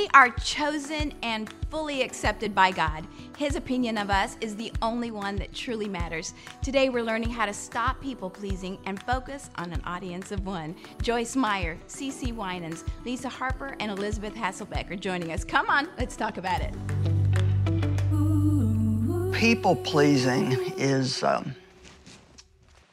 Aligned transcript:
We 0.00 0.08
are 0.14 0.30
chosen 0.30 1.12
and 1.22 1.52
fully 1.68 2.00
accepted 2.00 2.54
by 2.54 2.70
God. 2.70 3.06
His 3.36 3.54
opinion 3.54 3.98
of 3.98 4.08
us 4.08 4.38
is 4.40 4.56
the 4.56 4.72
only 4.80 5.10
one 5.10 5.36
that 5.36 5.52
truly 5.52 5.88
matters. 5.88 6.32
Today, 6.62 6.88
we're 6.88 7.02
learning 7.02 7.28
how 7.28 7.44
to 7.44 7.52
stop 7.52 8.00
people 8.00 8.30
pleasing 8.30 8.78
and 8.86 9.02
focus 9.02 9.50
on 9.56 9.70
an 9.74 9.82
audience 9.84 10.32
of 10.32 10.46
one. 10.46 10.74
Joyce 11.02 11.36
Meyer, 11.36 11.76
CeCe 11.86 12.34
Winans, 12.34 12.82
Lisa 13.04 13.28
Harper, 13.28 13.76
and 13.78 13.90
Elisabeth 13.90 14.34
Hasselbeck 14.34 14.90
are 14.90 14.96
joining 14.96 15.32
us. 15.32 15.44
Come 15.44 15.68
on, 15.68 15.86
let's 15.98 16.16
talk 16.16 16.38
about 16.38 16.62
it. 16.62 16.72
People 19.34 19.76
pleasing 19.76 20.52
is, 20.78 21.22
um, 21.22 21.54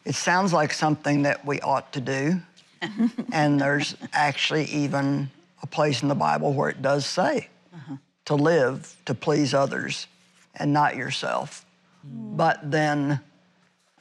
it 0.04 0.16
sounds 0.16 0.52
like 0.52 0.74
something 0.74 1.21
that 1.21 1.46
we 1.46 1.62
ought 1.62 1.94
to 1.94 2.02
do. 2.02 2.42
and 3.32 3.62
there's 3.62 3.96
actually 4.12 4.66
even 4.66 5.32
a 5.62 5.68
place 5.68 6.02
in 6.02 6.08
the 6.08 6.16
Bible 6.16 6.54
where 6.54 6.70
it 6.70 6.82
does 6.82 7.05
say 7.05 7.48
uh-huh. 7.73 7.96
to 8.26 8.36
live 8.36 8.95
to 9.05 9.13
please 9.13 9.54
others 9.54 10.08
and 10.55 10.73
not 10.73 10.95
yourself. 10.95 11.66
Mm. 12.05 12.38
But 12.38 12.72
then 12.72 13.20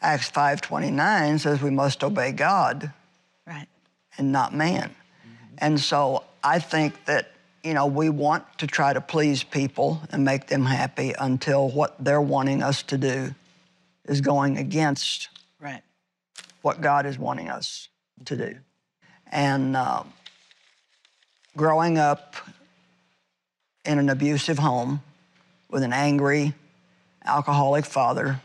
Acts 0.02 0.30
5:29 0.30 1.40
says 1.40 1.62
we 1.62 1.70
must 1.70 2.04
obey 2.04 2.32
God 2.32 2.92
Right. 3.46 3.68
and 4.18 4.32
not 4.32 4.54
man. 4.54 4.90
Mm-hmm. 4.90 5.54
And 5.58 5.80
so 5.80 6.24
I 6.44 6.58
think 6.58 7.04
that 7.06 7.32
you 7.64 7.74
know 7.74 7.86
we 7.86 8.08
want 8.10 8.44
to 8.58 8.66
try 8.66 8.92
to 8.92 9.00
please 9.00 9.42
people 9.42 10.02
and 10.10 10.24
make 10.24 10.46
them 10.48 10.66
happy 10.66 11.14
until 11.18 11.68
what 11.70 11.96
they're 11.98 12.20
wanting 12.20 12.62
us 12.62 12.82
to 12.84 12.98
do 12.98 13.34
is 14.04 14.20
going 14.20 14.58
against 14.58 15.28
Right. 15.60 15.82
what 16.62 16.80
God 16.80 17.06
is 17.06 17.18
wanting 17.18 17.48
us 17.48 17.88
to 18.26 18.36
do. 18.36 18.58
And 19.32 19.76
uh, 19.76 20.04
growing 21.56 21.98
up 21.98 22.36
in 23.84 23.98
an 23.98 24.08
abusive 24.08 24.58
home 24.58 25.02
with 25.70 25.82
an 25.82 25.92
angry, 25.92 26.54
alcoholic 27.24 27.84
father 27.84 28.40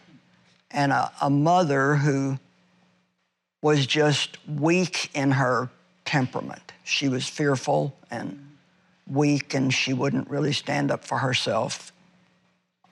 and 0.73 0.91
a, 0.91 1.11
a 1.21 1.29
mother 1.29 1.95
who 1.95 2.39
was 3.61 3.85
just 3.85 4.37
weak 4.47 5.09
in 5.13 5.31
her 5.31 5.69
temperament. 6.05 6.71
She 6.83 7.09
was 7.09 7.27
fearful 7.27 7.95
and 8.09 8.57
weak, 9.07 9.53
and 9.53 9.73
she 9.73 9.93
wouldn't 9.93 10.29
really 10.29 10.53
stand 10.53 10.89
up 10.89 11.05
for 11.05 11.17
herself 11.17 11.91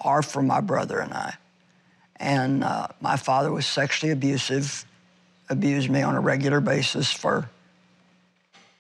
or 0.04 0.22
for 0.22 0.42
my 0.42 0.62
brother 0.62 1.00
and 1.00 1.14
I. 1.14 1.34
And 2.18 2.64
uh, 2.64 2.88
my 3.02 3.16
father 3.16 3.52
was 3.52 3.66
sexually 3.66 4.12
abusive, 4.12 4.86
abused 5.50 5.90
me 5.90 6.02
on 6.02 6.16
a 6.16 6.20
regular 6.20 6.60
basis 6.60 7.12
for 7.12 7.50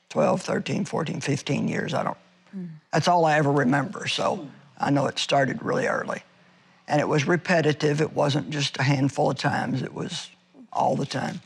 12, 0.09 0.41
13, 0.41 0.85
14, 0.85 1.21
15 1.21 1.67
years. 1.67 1.93
I 1.93 2.03
don't, 2.03 2.17
that's 2.91 3.07
all 3.07 3.25
I 3.25 3.37
ever 3.37 3.51
remember. 3.51 4.07
So 4.07 4.47
I 4.77 4.89
know 4.89 5.05
it 5.05 5.19
started 5.19 5.61
really 5.63 5.87
early. 5.87 6.23
And 6.87 6.99
it 6.99 7.07
was 7.07 7.27
repetitive. 7.27 8.01
It 8.01 8.13
wasn't 8.13 8.49
just 8.49 8.79
a 8.79 8.83
handful 8.83 9.29
of 9.29 9.37
times, 9.37 9.83
it 9.83 9.93
was 9.93 10.29
all 10.73 10.95
the 10.95 11.05
time. 11.05 11.41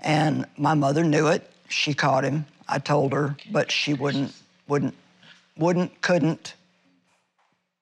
And 0.00 0.46
my 0.56 0.74
mother 0.74 1.02
knew 1.02 1.28
it. 1.28 1.50
She 1.68 1.94
caught 1.94 2.24
him. 2.24 2.46
I 2.68 2.78
told 2.78 3.12
her, 3.12 3.36
but 3.50 3.70
she 3.70 3.94
wouldn't, 3.94 4.32
wouldn't, 4.68 4.94
wouldn't, 5.56 6.02
couldn't 6.02 6.54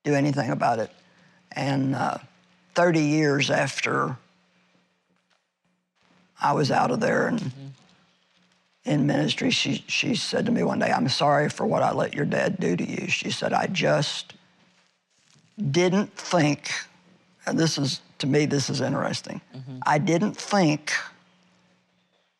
do 0.05 0.15
anything 0.15 0.51
about 0.51 0.79
it. 0.79 0.91
And 1.53 1.95
uh, 1.95 2.19
30 2.75 3.01
years 3.01 3.51
after 3.51 4.17
I 6.41 6.53
was 6.53 6.70
out 6.70 6.91
of 6.91 7.01
there 7.01 7.29
and 7.29 7.53
in 8.85 9.07
ministry, 9.07 9.51
she, 9.51 9.85
she 9.87 10.15
said 10.15 10.47
to 10.47 10.53
me 10.53 10.63
one 10.63 10.79
day, 10.79 10.91
I'm 10.91 11.09
sorry 11.09 11.49
for 11.49 11.67
what 11.67 11.83
I 11.83 11.93
let 11.93 12.15
your 12.15 12.27
dad 12.27 12.59
do 12.61 12.77
to 12.77 12.85
you. 12.85 13.09
She 13.09 13.31
said, 13.31 13.53
I 13.53 13.67
just 13.67 14.35
didn't 15.71 16.13
think, 16.15 16.71
and 17.47 17.59
this 17.59 17.79
is, 17.79 18.01
to 18.19 18.27
me, 18.27 18.45
this 18.45 18.69
is 18.69 18.81
interesting. 18.81 19.41
Mm-hmm. 19.57 19.79
I 19.87 19.99
didn't 19.99 20.37
think 20.37 20.92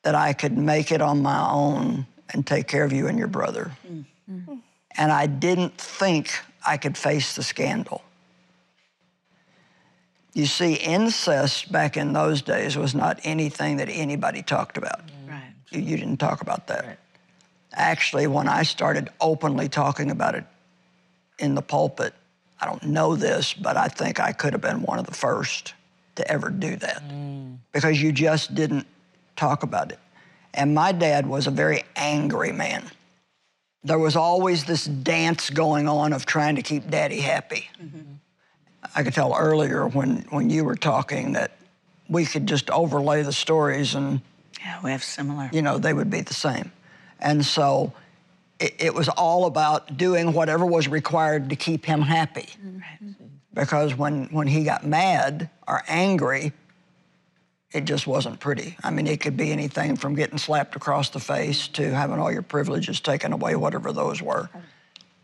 that 0.03 0.15
I 0.15 0.35
could 0.35 0.59
make 0.59 0.93
it 0.93 1.01
on 1.01 1.23
my 1.23 1.49
own 1.49 2.07
and 2.33 2.47
take 2.47 2.69
care 2.69 2.85
of 2.85 2.93
you 2.93 3.07
and 3.07 3.19
your 3.19 3.29
brother. 3.29 3.73
Mm-hmm. 4.31 4.57
And 4.97 5.13
I 5.13 5.27
didn't 5.27 5.79
think 5.79 6.31
I 6.67 6.77
could 6.77 6.97
face 6.97 7.35
the 7.35 7.43
scandal. 7.43 8.03
You 10.35 10.47
see, 10.47 10.75
incest 10.75 11.71
back 11.71 11.97
in 11.97 12.13
those 12.13 12.43
days 12.43 12.77
was 12.77 12.95
not 12.95 13.21
anything 13.25 13.77
that 13.79 13.89
anybody 13.89 14.43
talked 14.43 14.77
about. 14.77 15.01
Right. 15.75 15.83
You, 15.83 15.91
you 15.91 15.97
didn't 15.97 16.19
talk 16.19 16.41
about 16.41 16.67
that. 16.69 16.99
Actually, 17.73 18.27
when 18.27 18.49
I 18.49 18.63
started 18.63 19.09
openly 19.21 19.69
talking 19.69 20.11
about 20.11 20.35
it 20.35 20.45
in 21.39 21.55
the 21.55 21.63
pulpit, 21.63 22.15
I 22.61 22.67
don't 22.67 22.85
know 22.85 23.17
this, 23.17 23.53
but 23.53 23.77
I 23.77 23.89
think 23.89 24.21
I 24.21 24.33
could 24.33 24.53
have 24.53 24.63
been 24.63 24.83
one 24.83 24.99
of 24.99 25.07
the 25.07 25.15
first 25.15 25.75
to 26.15 26.31
ever 26.31 26.51
do 26.51 26.77
that 26.77 27.03
mm. 27.03 27.59
because 27.73 28.01
you 28.01 28.13
just 28.13 28.55
didn't 28.55 28.87
talk 29.37 29.65
about 29.65 29.91
it. 29.91 29.99
And 30.55 30.75
my 30.75 30.93
dad 30.93 31.27
was 31.27 31.49
a 31.49 31.51
very 31.51 31.83
angry 31.97 32.53
man. 32.53 32.85
There 33.83 33.99
was 33.99 34.15
always 34.15 34.65
this 34.65 34.85
dance 34.85 35.51
going 35.51 35.89
on 35.89 36.13
of 36.13 36.25
trying 36.25 36.57
to 36.57 36.63
keep 36.63 36.89
daddy 36.89 37.21
happy. 37.21 37.69
Mm-hmm. 37.83 38.15
I 38.95 39.03
could 39.03 39.15
tell 39.15 39.35
earlier 39.37 39.89
when, 39.89 40.25
when 40.31 40.49
you 40.49 40.65
were 40.65 40.77
talking 40.77 41.33
that 41.33 41.53
we 42.09 42.25
could 42.25 42.47
just 42.47 42.71
overlay 42.71 43.23
the 43.23 43.33
stories 43.33 43.95
and 43.95 44.21
Yeah, 44.65 44.81
we 44.83 44.91
have 44.91 45.05
similar. 45.05 45.51
you 45.53 45.63
know, 45.63 45.79
they 45.79 45.93
would 45.93 46.11
be 46.11 46.23
the 46.23 46.35
same. 46.35 46.73
And 47.21 47.45
so 47.45 47.93
it, 48.59 48.75
it 48.79 48.95
was 48.95 49.09
all 49.11 49.47
about 49.47 49.97
doing 49.97 50.33
whatever 50.33 50.65
was 50.65 50.89
required 50.89 51.51
to 51.51 51.57
keep 51.57 51.85
him 51.85 52.01
happy. 52.01 52.49
Mm-hmm. 52.65 53.11
Because 53.53 53.95
when, 53.95 54.25
when 54.27 54.47
he 54.47 54.65
got 54.65 54.85
mad 54.87 55.49
or 55.69 55.83
angry, 55.87 56.53
it 57.73 57.85
just 57.85 58.07
wasn't 58.07 58.41
pretty. 58.41 58.77
I 58.83 58.91
mean, 58.91 59.07
it 59.07 59.21
could 59.21 59.37
be 59.37 59.53
anything 59.53 59.97
from 59.97 60.15
getting 60.15 60.39
slapped 60.39 60.77
across 60.77 61.11
the 61.11 61.21
face 61.21 61.69
to 61.69 61.95
having 61.95 62.19
all 62.19 62.33
your 62.33 62.43
privileges 62.43 63.01
taken 63.01 63.33
away, 63.33 63.55
whatever 63.57 63.93
those 63.93 64.23
were. 64.23 64.49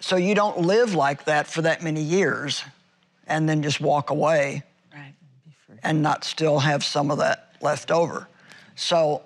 So 0.00 0.16
you 0.16 0.34
don't 0.34 0.60
live 0.60 0.94
like 0.94 1.24
that 1.24 1.46
for 1.46 1.62
that 1.62 1.82
many 1.82 2.02
years 2.02 2.62
and 3.26 3.48
then 3.48 3.62
just 3.62 3.80
walk 3.80 4.10
away 4.10 4.62
Right. 4.94 5.14
and 5.82 6.02
not 6.02 6.24
still 6.24 6.58
have 6.58 6.82
some 6.84 7.10
of 7.10 7.18
that 7.18 7.54
left 7.60 7.90
over. 7.90 8.26
So 8.76 9.22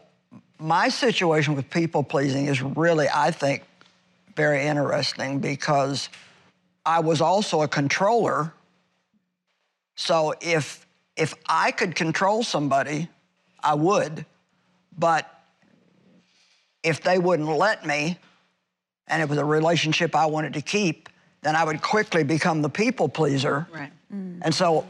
my 0.59 0.89
situation 0.89 1.55
with 1.55 1.69
people 1.71 2.03
pleasing 2.03 2.47
is 2.47 2.63
really, 2.63 3.07
I 3.13 3.31
think, 3.31 3.63
very 4.37 4.65
interesting 4.65 5.39
because 5.39 6.09
I 6.85 7.01
was 7.01 7.21
also 7.21 7.63
a 7.63 7.69
controller. 7.69 8.53
So 9.97 10.35
if 10.41 10.87
if 11.17 11.35
I 11.49 11.71
could 11.71 11.95
control 11.95 12.43
somebody, 12.43 13.09
I 13.63 13.75
would. 13.75 14.27
But 14.99 15.31
if 16.83 17.01
they 17.03 17.19
wouldn't 17.19 17.49
let 17.49 17.87
me, 17.87 18.19
and 19.07 19.23
it 19.23 19.29
was 19.29 19.39
a 19.39 19.45
relationship 19.45 20.15
I 20.17 20.27
wanted 20.27 20.55
to 20.55 20.61
keep, 20.61 21.09
then 21.43 21.55
I 21.57 21.65
would 21.65 21.83
quickly 21.83 22.25
become 22.25 22.63
the 22.63 22.69
people 22.69 23.09
pleaser. 23.09 23.67
Right. 23.73 23.93
And 24.11 24.55
so 24.55 24.87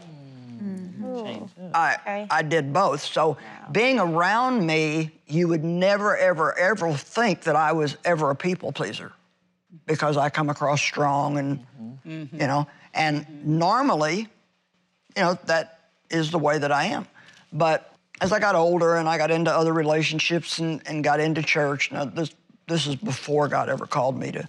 I, 1.74 2.26
I 2.30 2.42
did 2.42 2.72
both. 2.72 3.02
So 3.02 3.36
being 3.72 3.98
around 3.98 4.66
me, 4.66 5.12
you 5.26 5.48
would 5.48 5.64
never, 5.64 6.16
ever, 6.16 6.56
ever 6.58 6.92
think 6.92 7.42
that 7.42 7.56
I 7.56 7.72
was 7.72 7.96
ever 8.04 8.30
a 8.30 8.36
people 8.36 8.72
pleaser 8.72 9.12
because 9.86 10.16
I 10.16 10.30
come 10.30 10.50
across 10.50 10.80
strong 10.80 11.38
and, 11.38 11.66
mm-hmm. 12.06 12.40
you 12.40 12.46
know, 12.46 12.66
and 12.92 13.22
mm-hmm. 13.22 13.58
normally, 13.58 14.28
you 15.16 15.22
know, 15.22 15.38
that 15.46 15.80
is 16.10 16.30
the 16.30 16.38
way 16.38 16.58
that 16.58 16.72
I 16.72 16.86
am. 16.86 17.06
But 17.52 17.94
as 18.20 18.32
I 18.32 18.38
got 18.40 18.54
older 18.54 18.96
and 18.96 19.08
I 19.08 19.18
got 19.18 19.30
into 19.30 19.52
other 19.52 19.72
relationships 19.72 20.58
and, 20.58 20.82
and 20.86 21.02
got 21.02 21.20
into 21.20 21.42
church, 21.42 21.92
now 21.92 22.04
this, 22.04 22.30
this 22.66 22.86
is 22.86 22.96
before 22.96 23.48
God 23.48 23.68
ever 23.68 23.86
called 23.86 24.18
me 24.18 24.32
to 24.32 24.48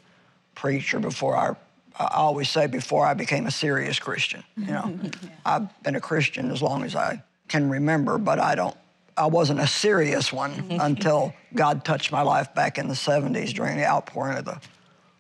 preach 0.53 0.93
or 0.93 0.99
before 0.99 1.35
I, 1.35 1.55
I 1.97 2.15
always 2.15 2.49
say 2.49 2.67
before 2.67 3.05
I 3.05 3.13
became 3.13 3.45
a 3.45 3.51
serious 3.51 3.99
Christian. 3.99 4.43
You 4.57 4.67
know, 4.67 4.99
I've 5.45 5.83
been 5.83 5.95
a 5.95 6.01
Christian 6.01 6.51
as 6.51 6.61
long 6.61 6.83
as 6.83 6.95
I 6.95 7.21
can 7.47 7.69
remember, 7.69 8.17
but 8.17 8.39
I 8.39 8.55
don't, 8.55 8.75
I 9.17 9.27
wasn't 9.27 9.59
a 9.59 9.67
serious 9.67 10.33
one 10.33 10.51
until 10.81 11.33
God 11.53 11.85
touched 11.85 12.11
my 12.11 12.21
life 12.21 12.53
back 12.53 12.77
in 12.77 12.87
the 12.87 12.93
70s 12.93 13.53
during 13.53 13.77
the 13.77 13.85
outpouring 13.85 14.37
of 14.37 14.45
the 14.45 14.59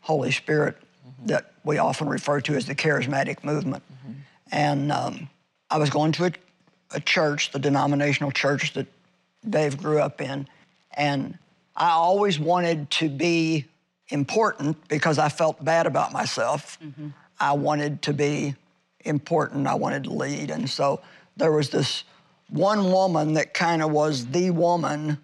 Holy 0.01 0.31
Spirit 0.31 0.77
that 1.25 1.53
we 1.63 1.77
often 1.77 2.07
refer 2.07 2.41
to 2.41 2.55
as 2.55 2.65
the 2.65 2.75
charismatic 2.75 3.43
movement. 3.43 3.83
And 4.51 4.91
um, 4.91 5.29
I 5.69 5.77
was 5.77 5.89
going 5.89 6.11
to 6.13 6.25
a, 6.25 6.31
a 6.91 6.99
church, 6.99 7.51
the 7.51 7.59
denominational 7.59 8.31
church 8.31 8.73
that 8.73 8.87
Dave 9.49 9.77
grew 9.77 9.99
up 9.99 10.21
in, 10.21 10.47
and 10.95 11.37
I 11.75 11.91
always 11.91 12.39
wanted 12.39 12.89
to 12.91 13.09
be 13.09 13.65
important 14.09 14.87
because 14.87 15.17
I 15.17 15.29
felt 15.29 15.63
bad 15.63 15.87
about 15.87 16.11
myself. 16.11 16.77
Mm-hmm. 16.83 17.09
I 17.39 17.53
wanted 17.53 18.01
to 18.03 18.13
be 18.13 18.55
important. 19.01 19.67
I 19.67 19.75
wanted 19.75 20.05
to 20.05 20.11
lead. 20.11 20.51
And 20.51 20.69
so 20.69 21.01
there 21.37 21.51
was 21.51 21.69
this 21.69 22.03
one 22.49 22.91
woman 22.91 23.33
that 23.33 23.53
kind 23.53 23.81
of 23.81 23.91
was 23.91 24.27
the 24.27 24.51
woman 24.51 25.17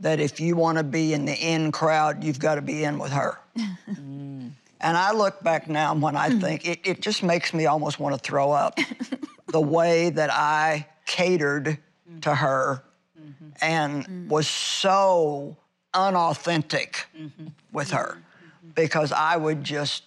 that 0.00 0.20
if 0.20 0.38
you 0.38 0.54
want 0.54 0.78
to 0.78 0.84
be 0.84 1.12
in 1.12 1.24
the 1.24 1.34
in 1.34 1.72
crowd, 1.72 2.22
you've 2.22 2.38
got 2.38 2.54
to 2.56 2.62
be 2.62 2.84
in 2.84 2.98
with 2.98 3.12
her. 3.12 3.38
Mm. 3.88 4.52
And 4.80 4.96
I 4.96 5.12
look 5.12 5.42
back 5.42 5.68
now 5.68 5.94
when 5.94 6.14
I 6.14 6.28
mm. 6.28 6.40
think 6.40 6.68
it, 6.68 6.80
it 6.84 7.00
just 7.00 7.22
makes 7.22 7.52
me 7.52 7.66
almost 7.66 7.98
want 7.98 8.14
to 8.14 8.20
throw 8.20 8.52
up 8.52 8.78
the 9.48 9.60
way 9.60 10.10
that 10.10 10.30
I 10.32 10.86
catered 11.06 11.78
mm. 12.08 12.22
to 12.22 12.34
her 12.34 12.84
mm-hmm. 13.20 13.48
and 13.60 14.30
was 14.30 14.46
so 14.46 15.56
unauthentic 15.94 17.06
mm-hmm. 17.16 17.48
with 17.72 17.90
her 17.90 18.18
mm-hmm. 18.18 18.46
Mm-hmm. 18.46 18.70
because 18.74 19.12
I 19.12 19.36
would 19.36 19.64
just 19.64 20.04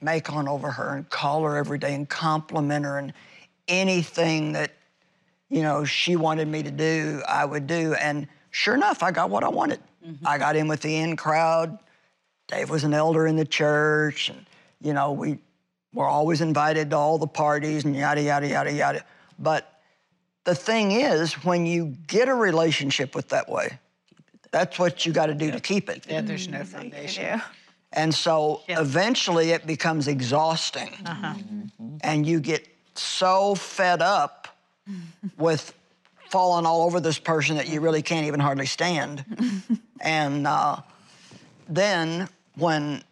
make 0.00 0.32
on 0.32 0.48
over 0.48 0.70
her 0.70 0.96
and 0.96 1.08
call 1.08 1.44
her 1.44 1.56
every 1.56 1.78
day 1.78 1.94
and 1.94 2.08
compliment 2.08 2.84
her 2.84 2.98
and 2.98 3.12
anything 3.68 4.52
that 4.52 4.72
you 5.48 5.62
know 5.62 5.84
she 5.84 6.16
wanted 6.16 6.48
me 6.48 6.62
to 6.62 6.70
do 6.70 7.22
I 7.26 7.44
would 7.44 7.66
do 7.66 7.94
and 7.94 8.26
sure 8.50 8.74
enough 8.74 9.02
I 9.02 9.12
got 9.12 9.30
what 9.30 9.44
I 9.44 9.48
wanted. 9.48 9.80
I 10.24 10.38
got 10.38 10.56
in 10.56 10.66
with 10.66 10.80
the 10.82 10.96
in 10.96 11.16
crowd. 11.16 11.78
Dave 12.48 12.70
was 12.70 12.82
an 12.82 12.92
elder 12.92 13.26
in 13.26 13.36
the 13.36 13.44
church 13.44 14.28
and 14.28 14.44
you 14.80 14.92
know 14.92 15.12
we 15.12 15.38
were 15.94 16.06
always 16.06 16.40
invited 16.40 16.90
to 16.90 16.96
all 16.96 17.18
the 17.18 17.26
parties 17.26 17.84
and 17.84 17.94
yada 17.94 18.22
yada 18.22 18.48
yada 18.48 18.72
yada. 18.72 19.04
But 19.38 19.80
the 20.44 20.54
thing 20.54 20.90
is 20.90 21.34
when 21.44 21.66
you 21.66 21.96
get 22.06 22.28
a 22.28 22.34
relationship 22.34 23.14
with 23.14 23.28
that 23.28 23.48
way 23.48 23.78
that's 24.52 24.78
what 24.78 25.04
you 25.04 25.12
got 25.12 25.26
to 25.26 25.34
do 25.34 25.50
to 25.50 25.58
keep 25.58 25.90
it. 25.90 26.06
Yeah, 26.08 26.20
there's 26.20 26.46
no 26.46 26.62
foundation. 26.62 27.42
And 27.92 28.14
so 28.14 28.62
eventually 28.68 29.50
it 29.50 29.66
becomes 29.66 30.08
exhausting. 30.08 30.90
Uh-huh. 31.04 31.34
And 32.02 32.26
you 32.26 32.40
get 32.40 32.66
so 32.94 33.54
fed 33.54 34.00
up 34.00 34.48
with 35.36 35.74
falling 36.30 36.64
all 36.64 36.82
over 36.82 37.00
this 37.00 37.18
person 37.18 37.56
that 37.56 37.68
you 37.68 37.80
really 37.80 38.02
can't 38.02 38.26
even 38.26 38.40
hardly 38.40 38.66
stand. 38.66 39.24
and 40.00 40.46
uh, 40.46 40.76
then 41.68 42.28
when 42.56 43.02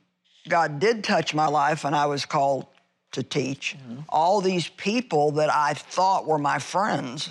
God 0.49 0.79
did 0.79 1.05
touch 1.05 1.35
my 1.35 1.47
life 1.47 1.85
and 1.85 1.95
I 1.95 2.07
was 2.07 2.25
called 2.25 2.67
to 3.13 3.23
teach, 3.23 3.77
all 4.09 4.41
these 4.41 4.69
people 4.69 5.33
that 5.33 5.53
I 5.53 5.75
thought 5.75 6.27
were 6.27 6.39
my 6.39 6.59
friends 6.59 7.31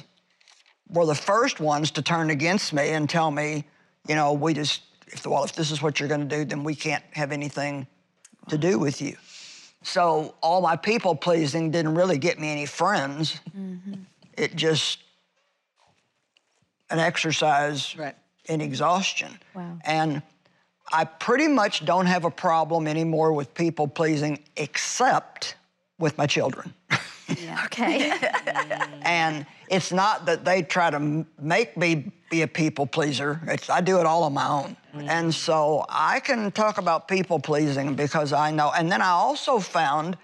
were 0.90 1.06
the 1.06 1.16
first 1.16 1.60
ones 1.60 1.92
to 1.92 2.02
turn 2.02 2.30
against 2.30 2.74
me 2.74 2.90
and 2.90 3.10
tell 3.10 3.32
me, 3.32 3.66
you 4.10 4.16
know, 4.16 4.34
we 4.34 4.56
just, 4.56 4.82
if, 5.08 5.26
well, 5.26 5.44
if 5.44 5.54
this 5.54 5.70
is 5.70 5.82
what 5.84 6.00
you're 6.00 6.10
going 6.10 6.28
to 6.28 6.36
do, 6.38 6.44
then 6.44 6.64
we 6.64 6.74
can't 6.74 7.04
have 7.12 7.32
anything 7.32 7.86
to 8.50 8.58
do 8.58 8.80
with 8.80 9.02
you. 9.02 9.16
So 9.84 10.34
all 10.42 10.62
my 10.62 10.76
people 10.76 11.16
pleasing 11.16 11.70
didn't 11.70 11.94
really 11.94 12.18
get 12.18 12.40
me 12.40 12.50
any 12.52 12.66
friends. 12.66 13.40
Mm-hmm. 13.56 13.94
It 14.36 14.56
just 14.56 15.00
an 16.90 16.98
exercise 16.98 17.96
Right. 17.96 18.16
in 18.46 18.62
exhaustion. 18.62 19.40
Wow. 19.54 19.78
And 19.86 20.24
I 20.92 21.06
pretty 21.06 21.48
much 21.48 21.86
don't 21.86 22.08
have 22.08 22.26
a 22.26 22.32
problem 22.32 22.88
anymore 22.88 23.32
with 23.32 23.54
people 23.54 23.88
pleasing 23.88 24.40
except 24.58 25.56
with 26.00 26.18
my 26.18 26.26
children. 26.26 26.74
Okay. 27.66 28.12
And 29.02 29.46
it's 29.70 29.92
not 29.92 30.26
that 30.26 30.46
they 30.46 30.64
try 30.64 30.90
to 30.90 31.26
make 31.40 31.78
me 31.78 32.12
be 32.30 32.42
a 32.42 32.48
people 32.48 32.86
pleaser. 32.86 33.42
It's, 33.48 33.70
I 33.70 33.81
do 33.81 34.00
it 34.00 34.06
all 34.06 34.24
on 34.24 34.34
my 34.34 34.48
own. 34.48 34.78
Mm. 34.96 35.08
And 35.08 35.36
so 35.36 35.86
I 35.90 36.20
can 36.20 36.52
talk 36.52 36.78
about 36.78 37.08
people 37.08 37.40
pleasing 37.40 37.96
because 37.96 38.34
I 38.34 38.52
know. 38.52 38.72
And 38.76 38.92
then 38.92 39.02
I 39.02 39.10
also 39.10 39.60
found 39.60 40.18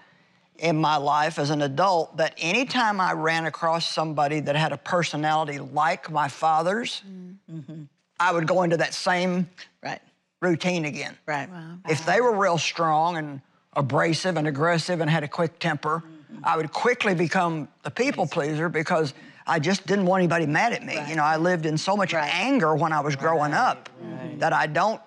in 0.58 0.76
my 0.76 0.96
life 0.96 1.38
as 1.38 1.50
an 1.50 1.62
adult 1.62 2.16
that 2.16 2.34
anytime 2.38 3.00
I 3.00 3.12
ran 3.12 3.46
across 3.46 3.90
somebody 3.90 4.40
that 4.40 4.56
had 4.56 4.72
a 4.72 4.78
personality 4.78 5.58
like 5.58 6.10
my 6.10 6.28
father's, 6.28 7.02
mm. 7.08 7.36
mm-hmm. 7.52 7.82
I 8.18 8.32
would 8.32 8.46
go 8.46 8.62
into 8.62 8.78
that 8.78 8.94
same 8.94 9.48
Right. 9.82 10.00
routine 10.40 10.84
again. 10.84 11.16
Right. 11.26 11.48
If 11.88 12.06
they 12.06 12.20
were 12.20 12.34
real 12.36 12.58
strong 12.58 13.16
and 13.16 13.40
abrasive 13.74 14.36
and 14.36 14.48
aggressive 14.48 15.00
and 15.00 15.10
had 15.10 15.22
a 15.22 15.28
quick 15.28 15.58
temper, 15.58 16.02
mm. 16.06 16.15
I 16.44 16.56
would 16.56 16.72
quickly 16.72 17.14
become 17.14 17.68
the 17.82 17.90
people 17.90 18.26
pleaser 18.26 18.68
because 18.68 19.14
I 19.46 19.58
just 19.58 19.86
didn't 19.86 20.06
want 20.06 20.20
anybody 20.20 20.46
mad 20.46 20.72
at 20.72 20.84
me. 20.84 20.98
You 21.08 21.16
know, 21.16 21.22
I 21.22 21.36
lived 21.36 21.66
in 21.66 21.78
so 21.78 21.96
much 21.96 22.12
Right. 22.12 22.32
anger 22.34 22.74
when 22.74 22.92
I 22.92 23.00
was 23.00 23.16
growing 23.16 23.52
up 23.52 23.88
that 24.38 24.52
I 24.52 24.66
don't, 24.66 25.00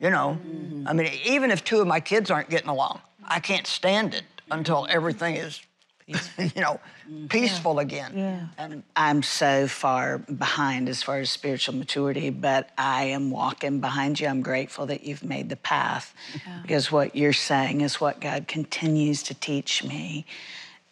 you 0.00 0.10
know, 0.10 0.38
mm-hmm. 0.40 0.88
I 0.88 0.92
mean, 0.92 1.10
even 1.24 1.50
if 1.50 1.62
two 1.64 1.80
of 1.80 1.86
my 1.86 2.00
kids 2.00 2.30
aren't 2.30 2.48
getting 2.48 2.68
along, 2.68 3.00
I 3.24 3.40
can't 3.40 3.66
stand 3.66 4.14
it 4.14 4.24
until 4.50 4.86
everything 4.88 5.36
is, 5.36 5.60
you 6.38 6.62
know, 6.62 6.80
peaceful 7.28 7.78
again. 7.78 8.12
And 8.56 8.82
I'm 8.96 9.22
so 9.22 9.66
far 9.68 10.18
behind 10.18 10.88
as 10.88 11.02
far 11.02 11.18
as 11.18 11.30
spiritual 11.30 11.74
maturity, 11.74 12.30
but 12.30 12.70
I 12.78 13.04
am 13.04 13.30
walking 13.30 13.80
behind 13.80 14.18
you. 14.18 14.26
I'm 14.26 14.42
grateful 14.42 14.86
that 14.86 15.04
you've 15.04 15.24
made 15.24 15.48
the 15.48 15.56
path 15.56 16.14
because 16.62 16.90
what 16.90 17.14
you're 17.14 17.32
saying 17.32 17.82
is 17.82 18.00
what 18.00 18.20
God 18.20 18.48
continues 18.48 19.22
to 19.24 19.34
teach 19.34 19.84
me. 19.84 20.24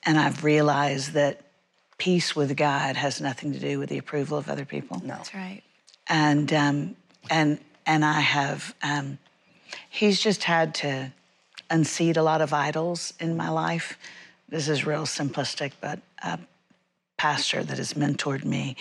And 0.04 0.18
I've 0.18 0.44
realized 0.44 1.12
that 1.12 1.40
peace 1.98 2.36
with 2.36 2.56
God 2.56 2.96
has 2.96 3.20
nothing 3.20 3.52
to 3.52 3.58
do 3.58 3.78
with 3.78 3.88
the 3.88 3.98
approval 3.98 4.38
of 4.38 4.48
other 4.48 4.64
people. 4.64 5.00
No. 5.02 5.14
That's 5.16 5.34
right. 5.34 5.62
and 6.08 6.52
um, 6.52 6.96
and 7.30 7.58
and 7.86 8.04
I 8.04 8.20
have 8.20 8.74
um, 8.82 9.18
he's 9.88 10.20
just 10.20 10.44
had 10.44 10.74
to 10.76 11.12
unseat 11.70 12.16
a 12.16 12.22
lot 12.22 12.40
of 12.40 12.52
idols 12.52 13.14
in 13.18 13.36
my 13.36 13.48
life. 13.48 13.98
This 14.48 14.68
is 14.68 14.86
real 14.86 15.02
simplistic, 15.02 15.72
but 15.80 16.00
a 16.22 16.38
pastor 17.16 17.64
that 17.64 17.78
has 17.78 17.94
mentored 17.94 18.44
me, 18.44 18.76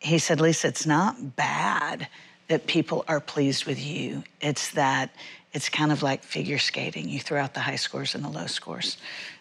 he 0.00 0.18
said, 0.18 0.40
Lisa, 0.40 0.68
it's 0.68 0.86
not 0.86 1.36
bad 1.36 2.08
that 2.48 2.66
people 2.66 3.04
are 3.08 3.20
pleased 3.20 3.66
with 3.66 3.84
you. 3.84 4.24
It's 4.40 4.70
that 4.72 5.10
it's 5.52 5.68
kind 5.68 5.92
of 5.92 6.02
like 6.02 6.22
figure 6.22 6.58
skating. 6.58 7.08
You 7.08 7.20
throw 7.20 7.40
out 7.40 7.54
the 7.54 7.60
high 7.60 7.76
scores 7.76 8.14
and 8.14 8.24
the 8.24 8.28
low 8.28 8.46
scores, 8.46 8.96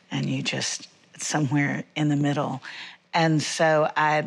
and 0.10 0.26
you 0.26 0.42
just 0.42 0.88
somewhere 1.18 1.84
in 1.96 2.10
the 2.10 2.16
middle. 2.16 2.62
And 3.14 3.42
so 3.42 3.90
I 3.96 4.26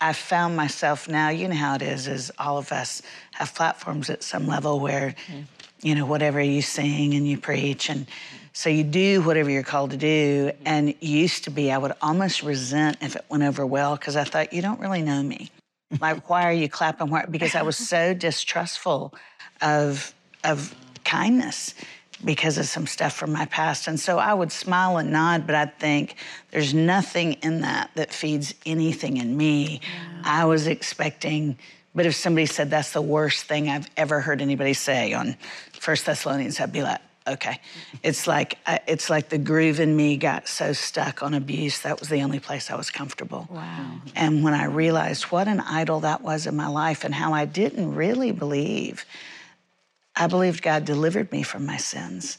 I 0.00 0.12
found 0.12 0.56
myself 0.56 1.08
now, 1.08 1.28
you 1.28 1.48
know 1.48 1.54
how 1.54 1.74
it 1.74 1.82
is, 1.82 2.08
is 2.08 2.32
all 2.38 2.58
of 2.58 2.72
us 2.72 3.02
have 3.32 3.54
platforms 3.54 4.08
at 4.08 4.22
some 4.22 4.46
level 4.46 4.80
where, 4.80 5.14
mm-hmm. 5.26 5.42
you 5.82 5.94
know, 5.94 6.06
whatever 6.06 6.40
you 6.40 6.62
sing 6.62 7.14
and 7.14 7.28
you 7.28 7.38
preach 7.38 7.90
and 7.90 8.06
so 8.56 8.70
you 8.70 8.84
do 8.84 9.20
whatever 9.20 9.50
you're 9.50 9.62
called 9.62 9.90
to 9.90 9.98
do. 9.98 10.50
And 10.64 10.94
used 11.00 11.44
to 11.44 11.50
be, 11.50 11.70
I 11.70 11.76
would 11.76 11.92
almost 12.00 12.42
resent 12.42 12.96
if 13.02 13.14
it 13.14 13.22
went 13.28 13.42
over 13.42 13.66
well 13.66 13.96
because 13.96 14.16
I 14.16 14.24
thought, 14.24 14.54
you 14.54 14.62
don't 14.62 14.80
really 14.80 15.02
know 15.02 15.22
me. 15.22 15.50
Like, 16.00 16.30
why 16.30 16.44
are 16.44 16.54
you 16.54 16.66
clapping? 16.66 17.10
Why? 17.10 17.26
Because 17.26 17.54
I 17.54 17.60
was 17.60 17.76
so 17.76 18.14
distrustful 18.14 19.12
of 19.60 20.14
of 20.42 20.74
kindness 21.04 21.74
because 22.24 22.56
of 22.56 22.64
some 22.64 22.86
stuff 22.86 23.12
from 23.12 23.30
my 23.30 23.44
past. 23.44 23.88
And 23.88 24.00
so 24.00 24.18
I 24.18 24.32
would 24.32 24.50
smile 24.50 24.96
and 24.96 25.12
nod, 25.12 25.46
but 25.46 25.54
I'd 25.54 25.78
think 25.78 26.16
there's 26.50 26.72
nothing 26.72 27.34
in 27.34 27.60
that 27.60 27.90
that 27.94 28.10
feeds 28.10 28.54
anything 28.64 29.18
in 29.18 29.36
me. 29.36 29.82
I 30.24 30.46
was 30.46 30.66
expecting, 30.66 31.58
but 31.94 32.06
if 32.06 32.14
somebody 32.14 32.46
said 32.46 32.70
that's 32.70 32.94
the 32.94 33.02
worst 33.02 33.44
thing 33.44 33.68
I've 33.68 33.90
ever 33.98 34.22
heard 34.22 34.40
anybody 34.40 34.72
say 34.72 35.12
on 35.12 35.36
First 35.74 36.06
Thessalonians, 36.06 36.58
I'd 36.58 36.72
be 36.72 36.82
like, 36.82 37.02
okay. 37.26 37.60
It's 38.02 38.26
like 38.26 38.58
I- 38.66 38.80
it's 38.86 39.10
like 39.10 39.28
the 39.28 39.38
groove 39.38 39.80
in 39.80 39.96
me 39.96 40.16
got 40.16 40.48
so 40.48 40.72
stuck 40.72 41.22
on 41.22 41.34
abuse. 41.34 41.80
That 41.80 41.98
was 42.00 42.08
the 42.08 42.22
only 42.22 42.38
place 42.40 42.70
I 42.70 42.76
was 42.76 42.90
comfortable. 42.90 43.48
Wow. 43.50 44.00
And 44.14 44.42
when 44.42 44.54
I 44.54 44.64
realized 44.64 45.24
what 45.24 45.48
an 45.48 45.60
idol 45.60 46.00
that 46.00 46.22
was 46.22 46.46
in 46.46 46.56
my 46.56 46.68
life 46.68 47.04
and 47.04 47.14
how 47.14 47.32
I 47.32 47.44
didn't 47.44 47.94
really 47.94 48.32
believe, 48.32 49.04
I 50.14 50.26
believed 50.26 50.62
God 50.62 50.84
delivered 50.84 51.30
me 51.32 51.42
from 51.42 51.66
my 51.66 51.76
sins. 51.76 52.38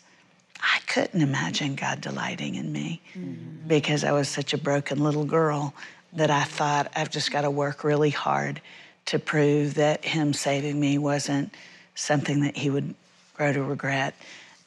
I 0.60 0.80
couldn't 0.88 1.22
imagine 1.22 1.76
God 1.76 2.02
delighting 2.02 2.56
in 2.56 2.72
me 2.72 3.02
mm-hmm. 3.14 3.68
because 3.68 4.04
I 4.04 4.12
was 4.12 4.28
such 4.28 4.54
a 4.54 4.58
broken 4.58 5.04
little 5.04 5.26
girl 5.26 5.74
that 6.14 6.32
I 6.32 6.44
thought 6.44 6.92
I've 6.96 7.12
just 7.12 7.32
got 7.32 7.42
to 7.42 7.52
work 7.52 7.84
really 7.84 8.10
hard 8.10 8.62
to 9.06 9.20
prove 9.20 9.76
that 9.76 10.04
Him 10.04 10.34
saving 10.34 10.80
me 10.80 10.98
wasn't 10.98 11.54
something 11.96 12.42
that 12.42 12.58
He 12.58 12.70
would 12.70 12.96
grow 13.36 13.54
to 13.54 13.64
regret. 13.64 14.16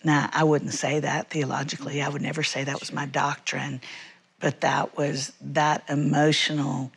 Now, 0.02 0.30
I 0.32 0.44
wouldn't 0.44 0.72
say 0.72 1.00
that 1.00 1.30
theologically. 1.30 2.02
I 2.02 2.08
would 2.08 2.22
never 2.22 2.42
say 2.42 2.64
that 2.64 2.80
was 2.80 2.92
my 2.92 3.06
doctrine, 3.06 3.80
but 4.38 4.62
that 4.62 4.96
was 4.96 5.32
that 5.40 5.84
emotional 5.88 6.90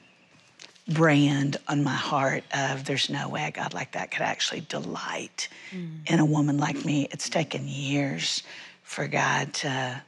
brand 0.88 1.58
on 1.68 1.84
my 1.84 1.94
heart 1.94 2.44
of 2.54 2.86
there's 2.86 3.10
no 3.10 3.30
way 3.30 3.46
a 3.46 3.52
God 3.52 3.74
like 3.74 3.94
that 3.94 4.12
could 4.12 4.22
actually 4.22 4.62
delight 4.62 5.48
mm. 5.72 6.10
in 6.10 6.20
a 6.20 6.26
woman 6.26 6.58
like 6.58 6.84
me. 6.86 7.08
It's 7.12 7.30
taken 7.30 7.68
years 7.68 8.44
for 8.84 9.08
God 9.08 9.54
to 9.56 10.02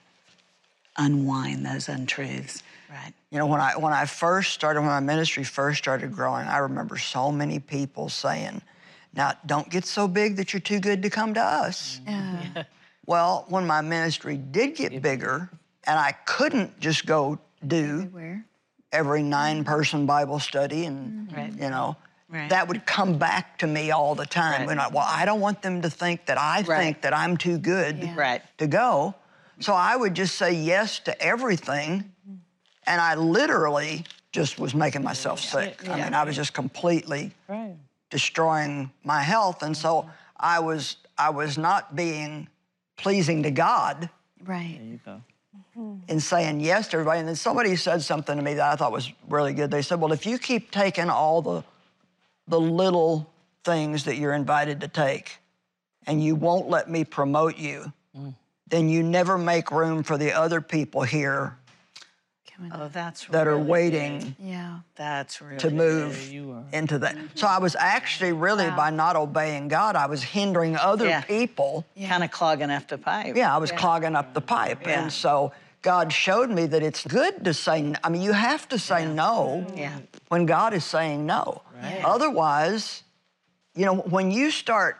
unwind 0.98 1.66
those 1.66 1.90
untruths. 1.90 2.62
Right. 2.90 3.14
You 3.32 3.40
know, 3.40 3.48
when 3.48 3.60
I 3.60 3.76
when 3.78 3.94
I 3.94 4.06
first 4.06 4.54
started, 4.54 4.82
when 4.82 4.90
my 4.90 5.00
ministry 5.00 5.44
first 5.44 5.80
started 5.80 6.14
growing, 6.14 6.48
I 6.48 6.60
remember 6.60 6.98
so 6.98 7.32
many 7.32 7.60
people 7.60 8.10
saying, 8.10 8.62
"Now, 9.14 9.34
don't 9.46 9.70
get 9.70 9.86
so 9.86 10.08
big 10.08 10.38
that 10.38 10.54
you're 10.54 10.62
too 10.62 10.80
good 10.80 11.02
to 11.04 11.10
come 11.10 11.34
to 11.34 11.42
us." 11.42 12.00
Mm. 12.08 12.66
Well, 13.06 13.46
when 13.50 13.68
my 13.68 13.82
ministry 13.82 14.38
did 14.38 14.76
get 14.76 15.02
bigger, 15.02 15.50
and 15.86 16.00
I 16.00 16.14
couldn't 16.26 16.80
just 16.80 17.06
go 17.06 17.40
do 17.66 18.10
Where? 18.12 18.46
every 18.92 19.22
mm-hmm. 19.22 19.30
nine-person 19.30 20.06
Bible 20.06 20.40
study, 20.40 20.86
and 20.86 21.30
mm-hmm. 21.30 21.36
Right. 21.36 21.54
you 21.54 21.70
know, 21.70 21.96
Right. 22.28 22.50
that 22.50 22.68
would 22.68 22.88
come 22.88 23.20
back 23.20 23.60
to 23.60 23.68
me 23.68 23.92
all 23.92 24.16
the 24.16 24.26
time. 24.26 24.62
Right. 24.62 24.68
When 24.68 24.80
I, 24.80 24.88
well, 24.88 25.06
I 25.08 25.26
don't 25.26 25.42
want 25.42 25.62
them 25.62 25.84
to 25.84 25.90
think 25.92 26.26
that 26.26 26.40
I 26.40 26.62
Right. 26.64 26.80
think 26.80 27.02
that 27.04 27.14
I'm 27.14 27.38
too 27.38 27.60
good 27.60 28.00
Yeah. 28.00 28.16
Right. 28.16 28.42
to 28.58 28.66
go. 28.66 29.14
So 29.60 29.74
I 29.74 29.96
would 29.96 30.16
just 30.16 30.36
say 30.36 30.52
yes 30.52 31.00
to 31.02 31.22
everything. 31.22 32.12
Mm-hmm. 32.28 32.36
And 32.88 33.00
I 33.00 33.14
literally 33.16 34.06
just 34.32 34.60
was 34.60 34.74
making 34.74 35.04
myself 35.04 35.40
sick. 35.40 35.88
I 35.88 36.02
mean, 36.04 36.14
I 36.16 36.24
was 36.24 36.36
just 36.36 36.54
completely 36.54 37.32
Right. 37.48 37.76
destroying 38.10 38.92
my 39.04 39.22
health. 39.22 39.62
And 39.62 39.78
so 39.78 40.10
I 40.38 40.60
was 40.60 40.98
I 41.18 41.30
was 41.30 41.58
not 41.58 41.96
being 41.96 42.50
pleasing 42.98 43.44
to 43.44 43.52
God 43.52 44.10
Right. 44.46 44.78
There 44.80 44.88
you 44.88 45.00
go. 45.04 45.22
Mm-hmm. 45.78 46.10
in 46.10 46.20
saying 46.20 46.60
yes 46.60 46.90
to 46.90 46.98
everybody. 46.98 47.20
And 47.20 47.28
then 47.28 47.36
somebody 47.36 47.76
said 47.76 48.02
something 48.02 48.36
to 48.38 48.44
me 48.44 48.56
that 48.56 48.74
I 48.74 48.76
thought 48.76 48.92
was 48.92 49.12
really 49.30 49.54
good. 49.54 49.72
They 49.72 49.82
said, 49.82 50.00
Well, 50.00 50.12
if 50.12 50.26
you 50.26 50.38
keep 50.38 50.72
taking 50.72 51.10
all 51.10 51.42
the 51.42 51.64
the 52.48 52.60
little 52.60 53.30
things 53.64 54.04
that 54.04 54.18
you're 54.18 54.34
invited 54.34 54.82
to 54.82 54.88
take 54.88 55.38
and 56.06 56.24
you 56.24 56.36
won't 56.36 56.70
let 56.70 56.90
me 56.90 57.04
promote 57.04 57.58
you, 57.58 57.92
mm. 58.16 58.36
then 58.68 58.88
you 58.88 59.02
never 59.02 59.38
make 59.38 59.72
room 59.72 60.04
for 60.04 60.18
the 60.18 60.32
other 60.32 60.62
people 60.62 61.02
here 61.02 61.58
Oh, 62.72 62.88
that's 62.92 63.26
that 63.28 63.48
are 63.48 63.58
waiting 63.58 64.20
good. 64.20 64.36
Yeah. 64.40 64.80
That's 64.96 65.42
really 65.42 65.58
to 65.58 65.70
move 65.72 66.32
you 66.32 66.52
are. 66.52 66.64
into 66.72 67.00
that. 67.00 67.18
So 67.36 67.48
I 67.48 67.60
was 67.60 67.76
actually 67.78 68.32
really 68.34 68.70
by 68.72 68.90
not 68.92 69.16
obeying 69.16 69.68
God, 69.68 69.96
I 69.96 70.06
was 70.06 70.24
hindering 70.24 70.76
other 70.78 71.06
Yeah. 71.08 71.22
people. 71.22 71.86
kind 72.08 72.24
of 72.24 72.32
clogging 72.32 72.70
up 72.72 72.88
the 72.88 72.98
pipe. 72.98 73.36
Yeah, 73.36 73.54
I 73.54 73.58
was 73.58 73.72
clogging 73.72 74.16
up 74.16 74.34
the 74.34 74.42
pipe. 74.42 74.80
Yeah. 74.86 75.02
And 75.04 75.14
so 75.14 75.52
God 75.82 76.12
showed 76.12 76.50
me 76.50 76.66
that 76.66 76.82
it's 76.82 77.04
good 77.06 77.44
to 77.46 77.54
say, 77.54 77.94
I 78.04 78.10
mean, 78.10 78.22
you 78.22 78.32
have 78.32 78.68
to 78.70 78.80
say 78.80 79.06
no 79.06 79.68
Yeah. 79.76 80.00
when 80.30 80.46
God 80.46 80.74
is 80.74 80.84
saying 80.86 81.26
no. 81.26 81.62
Otherwise, 82.04 83.04
you 83.76 83.86
know, 83.86 83.96
when 83.96 84.32
you 84.32 84.50
start, 84.52 84.98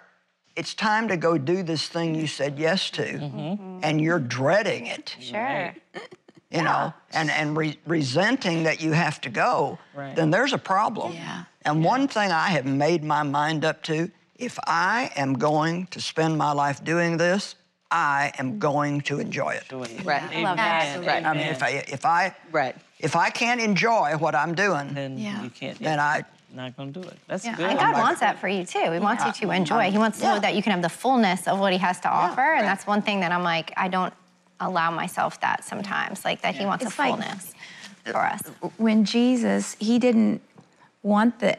it's 0.56 0.74
time 0.74 1.08
to 1.08 1.18
go 1.18 1.38
do 1.38 1.64
this 1.64 1.88
thing 1.88 2.16
you 2.16 2.28
said 2.28 2.60
yes 2.60 2.90
to, 2.92 3.04
mm-hmm. 3.04 3.80
and 3.84 4.00
you're 4.02 4.20
dreading 4.20 4.86
it, 4.88 5.16
Sure. 5.20 5.74
you 6.56 6.64
know, 6.64 6.94
and, 7.12 7.30
and 7.32 7.58
re- 7.58 7.78
resenting 7.86 8.64
that 8.64 8.82
you 8.82 8.92
have 8.94 9.20
to 9.22 9.30
go, 9.30 9.78
Right. 9.94 10.16
then 10.16 10.32
there's 10.32 10.54
a 10.54 10.58
problem. 10.58 11.14
Yeah. 11.14 11.44
And 11.64 11.84
one 11.84 12.08
thing 12.08 12.32
I 12.32 12.50
have 12.50 12.66
made 12.66 13.04
my 13.04 13.24
mind 13.24 13.66
up 13.66 13.82
to 13.84 14.10
if 14.38 14.60
I 14.68 15.12
am 15.16 15.34
going 15.34 15.88
to 15.88 16.02
spend 16.02 16.38
my 16.38 16.52
life 16.52 16.84
doing 16.84 17.18
this, 17.18 17.56
I 17.92 18.34
am 18.38 18.60
going 18.60 19.02
to 19.02 19.20
enjoy 19.20 19.52
it. 19.54 19.72
Right. 20.04 20.22
I 20.24 20.42
love 20.42 20.58
that. 20.58 21.06
Right. 21.06 21.26
I 21.26 21.34
mean, 21.34 21.48
if 21.48 21.64
I, 21.64 21.70
if 21.88 22.06
I, 22.06 22.36
Right. 22.52 22.76
if 23.00 23.16
I 23.16 23.30
can't 23.30 23.62
enjoy 23.62 24.18
what 24.18 24.36
I'm 24.36 24.54
doing, 24.56 24.94
Then 24.94 25.18
Yeah. 25.18 25.42
you 25.44 25.50
can't. 25.50 25.80
then 25.80 26.00
I, 26.00 26.24
not 26.54 26.76
gonna 26.78 26.92
do 26.92 27.02
it. 27.02 27.18
That's 27.28 27.46
Yeah, 27.46 27.56
good. 27.58 27.70
And 27.70 27.78
God 27.80 27.96
wants 27.96 28.22
that 28.22 28.40
for 28.40 28.48
you 28.48 28.66
too. 28.66 28.92
He 28.92 29.00
wants 29.00 29.26
you 29.26 29.32
to 29.34 29.52
enjoy. 29.52 29.92
He 29.92 29.98
wants 29.98 30.20
to 30.20 30.26
know 30.26 30.40
that 30.40 30.56
you 30.56 30.64
can 30.64 30.72
have 30.72 30.82
the 30.82 30.90
fullness 30.90 31.48
of 31.48 31.60
what 31.60 31.74
He 31.74 31.80
has 31.80 32.00
to 32.02 32.10
offer. 32.10 32.42
And 32.42 32.66
that's 32.66 32.88
one 32.88 33.02
thing 33.02 33.20
that 33.22 33.32
I'm 33.34 33.44
like, 33.44 33.74
I 33.78 33.88
don't 33.90 34.14
allow 34.60 34.92
myself 34.92 35.40
that 35.42 35.64
sometimes. 35.64 36.24
Like 36.26 36.42
that 36.42 36.56
He 36.56 36.66
wants 36.66 36.86
It's 36.86 36.98
a 36.98 37.02
like- 37.02 37.12
fullness 37.12 37.54
for 38.06 38.18
us. 38.26 38.42
when 38.78 39.06
Jesus, 39.06 39.76
he 39.80 40.00
didn't 40.00 40.42
want 41.04 41.40
the 41.40 41.58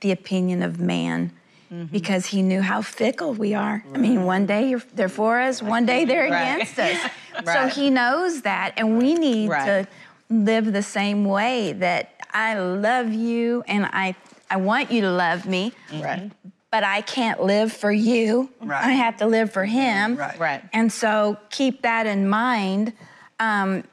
the 0.00 0.12
opinion 0.12 0.62
of 0.62 0.78
man 0.78 1.32
mm-hmm. 1.72 1.86
because 1.86 2.26
he 2.26 2.40
knew 2.40 2.60
how 2.62 2.80
fickle 2.82 3.34
we 3.34 3.52
are. 3.52 3.82
I 3.92 3.98
mean, 3.98 4.22
one 4.24 4.46
day 4.46 4.68
you're, 4.70 4.82
they're 4.94 5.08
for 5.08 5.40
us, 5.40 5.60
one 5.60 5.86
day 5.86 6.04
they're 6.04 6.30
Right. 6.30 6.54
against 6.54 6.78
us. 6.78 7.10
So 7.44 7.66
he 7.66 7.90
knows 7.90 8.42
that, 8.42 8.74
and 8.76 8.96
we 8.98 9.14
need 9.14 9.48
Right. 9.50 9.66
to 9.66 9.88
live 10.30 10.72
the 10.72 10.82
same 10.84 11.24
way. 11.24 11.72
That 11.72 12.12
I 12.32 12.58
love 12.60 13.12
you, 13.12 13.64
and 13.66 13.86
I 13.86 14.14
I 14.50 14.56
want 14.56 14.92
you 14.92 15.00
to 15.02 15.10
love 15.10 15.46
me. 15.46 15.72
Right. 15.92 16.30
But 16.70 16.84
I 16.84 17.00
can't 17.00 17.42
live 17.42 17.72
for 17.72 17.90
you. 17.90 18.50
Right. 18.60 18.84
I 18.84 18.90
have 18.92 19.16
to 19.18 19.26
live 19.26 19.52
for 19.52 19.64
him. 19.64 20.16
Right. 20.16 20.38
Right. 20.38 20.62
And 20.72 20.92
so 20.92 21.38
keep 21.50 21.82
that 21.82 22.06
in 22.06 22.28
mind. 22.28 22.92
Um, 23.40 23.84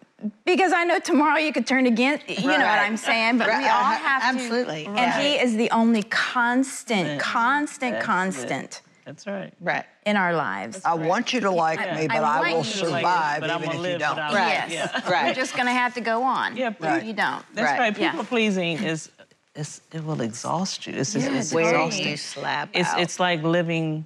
because 0.45 0.73
I 0.73 0.83
know 0.85 0.99
tomorrow 0.99 1.37
you 1.37 1.53
could 1.53 1.67
turn 1.67 1.85
against, 1.85 2.27
you 2.29 2.47
know 2.47 2.51
what 2.57 2.79
I'm 2.79 2.97
saying, 2.97 3.37
but 3.37 3.47
we 3.47 3.53
all 3.53 3.59
have 3.61 4.21
to. 4.23 4.27
absolutely. 4.27 4.85
And 4.87 4.97
Yeah. 4.97 5.19
he 5.19 5.35
is 5.35 5.55
the 5.55 5.69
only 5.71 6.03
constant, 6.03 7.21
constant, 7.21 7.93
That's 7.93 8.03
it. 8.03 8.05
constant 8.05 8.81
That's 9.05 9.27
right. 9.27 9.53
Right. 9.61 9.85
in 10.05 10.17
our 10.17 10.33
lives. 10.35 10.81
I 10.83 10.95
want 10.95 11.31
you 11.31 11.41
to 11.41 11.51
like 11.51 11.79
Yeah. 11.79 11.95
me, 11.95 12.07
but 12.07 12.17
I, 12.17 12.39
want 12.39 12.53
will 12.53 12.65
you 12.65 12.73
to 12.73 12.89
like 12.89 13.03
it, 13.03 13.07
survive 13.07 13.41
but 13.41 13.49
I'm 13.51 13.57
even 13.63 13.67
gonna 13.67 13.75
if 13.77 13.81
live 13.83 13.93
you 13.93 13.99
don't. 13.99 14.17
Right. 14.17 14.69
Yes. 14.69 15.07
Right. 15.09 15.25
You're 15.27 15.35
just 15.35 15.53
going 15.53 15.67
to 15.67 15.73
have 15.73 15.93
to 15.93 16.01
go 16.01 16.23
on. 16.23 16.57
Yeah, 16.57 16.73
if 16.79 17.03
you 17.03 17.13
don't. 17.13 17.45
That's 17.53 17.71
Right. 17.71 17.79
right. 17.79 17.97
Yeah. 17.97 18.11
People 18.11 18.25
pleasing 18.25 18.83
is, 18.83 19.11
it's, 19.55 19.81
it 19.93 20.03
will 20.03 20.21
exhaust 20.21 20.85
you. 20.85 20.93
It's, 20.93 21.15
it's, 21.15 21.25
Yeah, 21.25 21.37
it's 21.37 21.53
Where 21.53 21.65
Where 21.65 21.75
exhausting. 21.75 22.07
you 22.09 22.17
slap 22.17 22.69
It's 22.73 22.89
out? 22.89 22.99
it's 22.99 23.19
like 23.19 23.41
living 23.43 24.05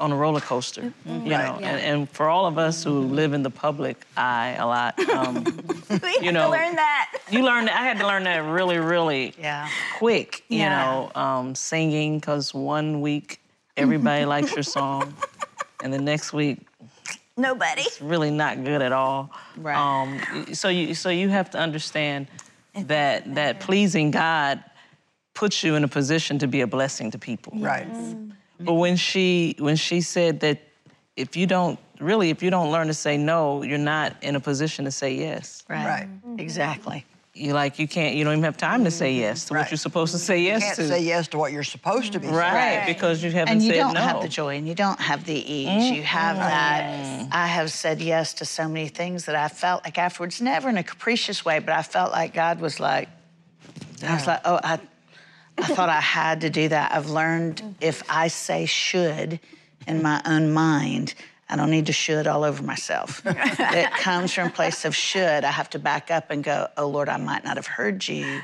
on 0.00 0.12
a 0.12 0.16
roller 0.16 0.40
coaster, 0.40 0.92
you 1.04 1.12
know. 1.12 1.28
Yeah. 1.28 1.54
And, 1.56 1.80
and 1.80 2.10
for 2.10 2.28
all 2.28 2.46
of 2.46 2.56
us 2.56 2.84
who 2.84 3.00
live 3.00 3.32
in 3.32 3.42
the 3.42 3.50
public 3.50 3.96
eye 4.16 4.54
a 4.58 4.64
lot, 4.66 4.96
um, 5.10 5.44
you 6.22 6.30
know, 6.30 6.50
learn 6.50 6.76
that. 6.76 7.12
you 7.30 7.42
learn. 7.42 7.64
that- 7.64 7.74
I 7.80 7.82
had 7.84 7.98
to 7.98 8.06
learn 8.06 8.22
that 8.24 8.36
really, 8.44 8.78
really 8.78 9.34
Yeah. 9.40 9.68
quick. 9.96 10.44
You 10.48 10.58
Yeah. 10.58 10.68
know, 10.84 11.10
um, 11.20 11.54
singing 11.56 12.18
because 12.20 12.54
one 12.54 13.00
week 13.00 13.40
everybody 13.76 14.24
likes 14.34 14.54
your 14.54 14.62
song, 14.62 15.14
and 15.82 15.92
the 15.92 15.98
next 16.00 16.32
week 16.32 16.58
Nobody. 17.36 17.82
It's 17.82 18.00
really 18.00 18.32
not 18.32 18.64
good 18.64 18.82
at 18.82 18.90
all. 18.92 19.30
Right. 19.56 19.76
Um, 19.76 20.52
so 20.54 20.68
you 20.68 20.94
so 20.94 21.08
you 21.08 21.28
have 21.28 21.50
to 21.50 21.58
understand 21.58 22.26
that 22.74 23.34
that 23.34 23.60
pleasing 23.60 24.10
God 24.10 24.62
puts 25.34 25.62
you 25.62 25.76
in 25.76 25.84
a 25.84 25.88
position 25.88 26.38
to 26.40 26.48
be 26.48 26.60
a 26.62 26.66
blessing 26.66 27.10
to 27.12 27.18
people. 27.18 27.52
Right. 27.56 27.86
But 28.60 28.74
when 28.74 28.96
she 28.96 29.54
when 29.58 29.76
she 29.76 30.00
said 30.00 30.40
that 30.40 30.60
if 31.16 31.36
you 31.36 31.46
don't 31.46 31.78
really 32.00 32.30
if 32.30 32.42
you 32.42 32.50
don't 32.50 32.70
learn 32.70 32.88
to 32.88 32.94
say 32.94 33.16
no, 33.16 33.62
you're 33.62 33.78
not 33.78 34.16
in 34.22 34.36
a 34.36 34.40
position 34.40 34.84
to 34.84 34.90
say 34.90 35.14
yes. 35.14 35.64
Right. 35.68 35.84
Right. 35.84 36.08
Exactly. 36.38 37.04
You 37.38 37.52
like 37.52 37.78
you 37.78 37.86
can't 37.86 38.14
you 38.16 38.24
don't 38.24 38.32
even 38.34 38.44
have 38.44 38.56
time 38.56 38.84
to 38.84 38.90
say 38.90 39.12
yes 39.14 39.44
to 39.46 39.54
Right. 39.54 39.60
what 39.62 39.70
you're 39.70 39.78
supposed 39.78 40.12
to 40.12 40.18
say 40.18 40.38
You 40.40 40.48
yes 40.48 40.62
can't 40.62 40.76
to. 40.76 40.88
say 40.88 41.00
yes 41.02 41.28
to 41.28 41.38
what 41.38 41.52
you're 41.52 41.62
supposed 41.62 42.12
to 42.12 42.20
be 42.20 42.26
right, 42.28 42.82
saying. 42.84 42.86
because 42.94 43.22
you 43.22 43.30
haven't 43.30 43.54
And 43.54 43.62
you 43.62 43.72
don't 43.74 43.94
no. 43.94 44.00
have 44.00 44.22
the 44.22 44.28
joy 44.28 44.56
and 44.56 44.66
you 44.66 44.74
don't 44.74 45.00
have 45.00 45.24
the 45.24 45.34
ease. 45.34 45.68
Mm-hmm. 45.68 45.94
You 45.94 46.02
have 46.02 46.36
that. 46.36 47.28
I 47.30 47.46
have 47.46 47.70
said 47.70 48.00
yes 48.00 48.34
to 48.34 48.44
so 48.44 48.68
many 48.68 48.88
things 48.88 49.26
that 49.26 49.36
I 49.36 49.48
felt 49.48 49.84
like 49.84 49.98
afterwards, 49.98 50.40
never 50.40 50.68
in 50.68 50.76
a 50.76 50.82
capricious 50.82 51.44
way, 51.44 51.60
but 51.60 51.74
I 51.74 51.82
felt 51.82 52.10
like 52.12 52.34
God 52.34 52.60
was 52.60 52.80
like, 52.80 53.08
I 54.04 54.14
was 54.14 54.26
like, 54.26 54.40
oh, 54.44 54.58
I, 54.62 54.80
I 55.58 55.66
thought 55.74 55.88
I 55.88 56.00
had 56.00 56.40
to 56.42 56.50
do 56.50 56.68
that. 56.68 56.92
I've 56.92 57.08
learned 57.10 57.76
if 57.80 58.02
I 58.08 58.28
say 58.28 58.66
should 58.66 59.38
in 59.86 60.02
my 60.02 60.20
own 60.26 60.52
mind, 60.52 61.14
I 61.50 61.56
don't 61.56 61.70
need 61.70 61.86
to 61.86 61.92
should 61.92 62.26
all 62.26 62.44
over 62.44 62.62
myself. 62.62 63.22
it 63.26 63.90
comes 63.92 64.32
from 64.34 64.48
a 64.48 64.50
place 64.50 64.84
of 64.84 64.94
should. 64.94 65.44
I 65.44 65.50
have 65.50 65.70
to 65.70 65.78
back 65.78 66.10
up 66.10 66.30
and 66.30 66.44
go, 66.44 66.68
oh 66.76 66.88
Lord, 66.88 67.08
I 67.08 67.16
might 67.16 67.44
not 67.44 67.56
have 67.56 67.66
heard 67.66 68.06
you 68.06 68.40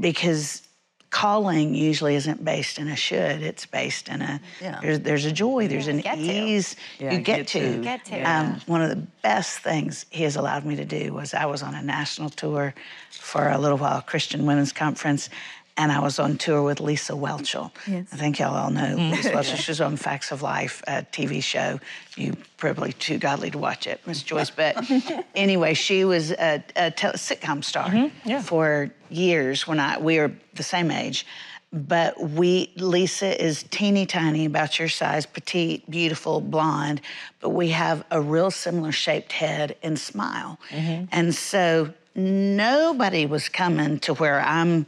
because 0.00 0.62
calling 1.10 1.74
usually 1.74 2.14
isn't 2.16 2.44
based 2.44 2.78
in 2.78 2.86
a 2.86 2.94
should. 2.96 3.42
It's 3.42 3.64
based 3.64 4.08
in 4.08 4.20
a 4.20 4.40
Yeah. 4.60 4.78
there's, 4.82 5.00
there's 5.00 5.24
a 5.24 5.32
joy, 5.32 5.66
there's 5.66 5.86
an 5.88 6.00
Get 6.00 6.16
to. 6.16 6.20
ease 6.20 6.76
Yeah, 6.98 7.12
you 7.12 7.18
get, 7.20 7.36
get 7.38 7.46
to. 7.48 7.76
to. 7.76 7.82
Get 7.82 8.04
to. 8.06 8.20
Um, 8.22 8.60
one 8.66 8.82
of 8.82 8.90
the 8.90 8.96
best 9.22 9.60
things 9.60 10.04
he 10.10 10.24
has 10.24 10.36
allowed 10.36 10.66
me 10.66 10.76
to 10.76 10.84
do 10.84 11.14
was 11.14 11.32
I 11.32 11.46
was 11.46 11.62
on 11.62 11.74
a 11.74 11.82
national 11.82 12.28
tour 12.28 12.74
for 13.10 13.48
a 13.48 13.56
little 13.56 13.78
while, 13.78 14.02
Christian 14.02 14.44
Women's 14.44 14.72
Conference, 14.72 15.30
and 15.78 15.92
I 15.92 16.00
was 16.00 16.18
on 16.18 16.36
tour 16.36 16.62
with 16.62 16.80
Lisa 16.80 17.12
Whelchel. 17.12 17.70
Yes. 17.86 18.08
I 18.12 18.16
think 18.16 18.40
y'all 18.40 18.54
all 18.54 18.70
know 18.70 18.96
mm-hmm. 18.96 19.12
Lisa 19.12 19.30
Whelchel. 19.30 19.56
She's 19.56 19.80
on 19.80 19.96
Facts 19.96 20.32
of 20.32 20.42
Life, 20.42 20.82
a 20.88 21.02
TV 21.04 21.42
show. 21.42 21.78
You 22.16 22.36
probably 22.56 22.92
too 22.92 23.16
godly 23.16 23.50
to 23.52 23.58
watch 23.58 23.86
it, 23.86 24.00
Miss 24.04 24.22
Joyce. 24.22 24.50
But 24.50 24.76
anyway, 25.36 25.74
she 25.74 26.04
was 26.04 26.32
a, 26.32 26.62
a 26.76 26.90
sitcom 26.90 27.62
star 27.62 27.88
mm-hmm. 27.88 28.28
yeah. 28.28 28.42
for 28.42 28.90
years 29.08 29.66
when 29.66 29.78
I 29.78 29.98
we 29.98 30.18
were 30.18 30.32
the 30.54 30.64
same 30.64 30.90
age. 30.90 31.24
But 31.70 32.18
we, 32.18 32.72
Lisa 32.76 33.40
is 33.42 33.62
teeny 33.64 34.06
tiny, 34.06 34.46
about 34.46 34.78
your 34.78 34.88
size, 34.88 35.26
petite, 35.26 35.88
beautiful, 35.90 36.40
blonde, 36.40 37.02
but 37.40 37.50
we 37.50 37.68
have 37.68 38.04
a 38.10 38.22
real 38.22 38.50
similar 38.50 38.90
shaped 38.90 39.32
head 39.32 39.76
and 39.82 39.98
smile. 39.98 40.58
Mm-hmm. 40.70 41.04
And 41.12 41.34
so 41.34 41.92
nobody 42.14 43.26
was 43.26 43.50
coming 43.50 43.98
to 44.00 44.14
where 44.14 44.40
I'm, 44.40 44.86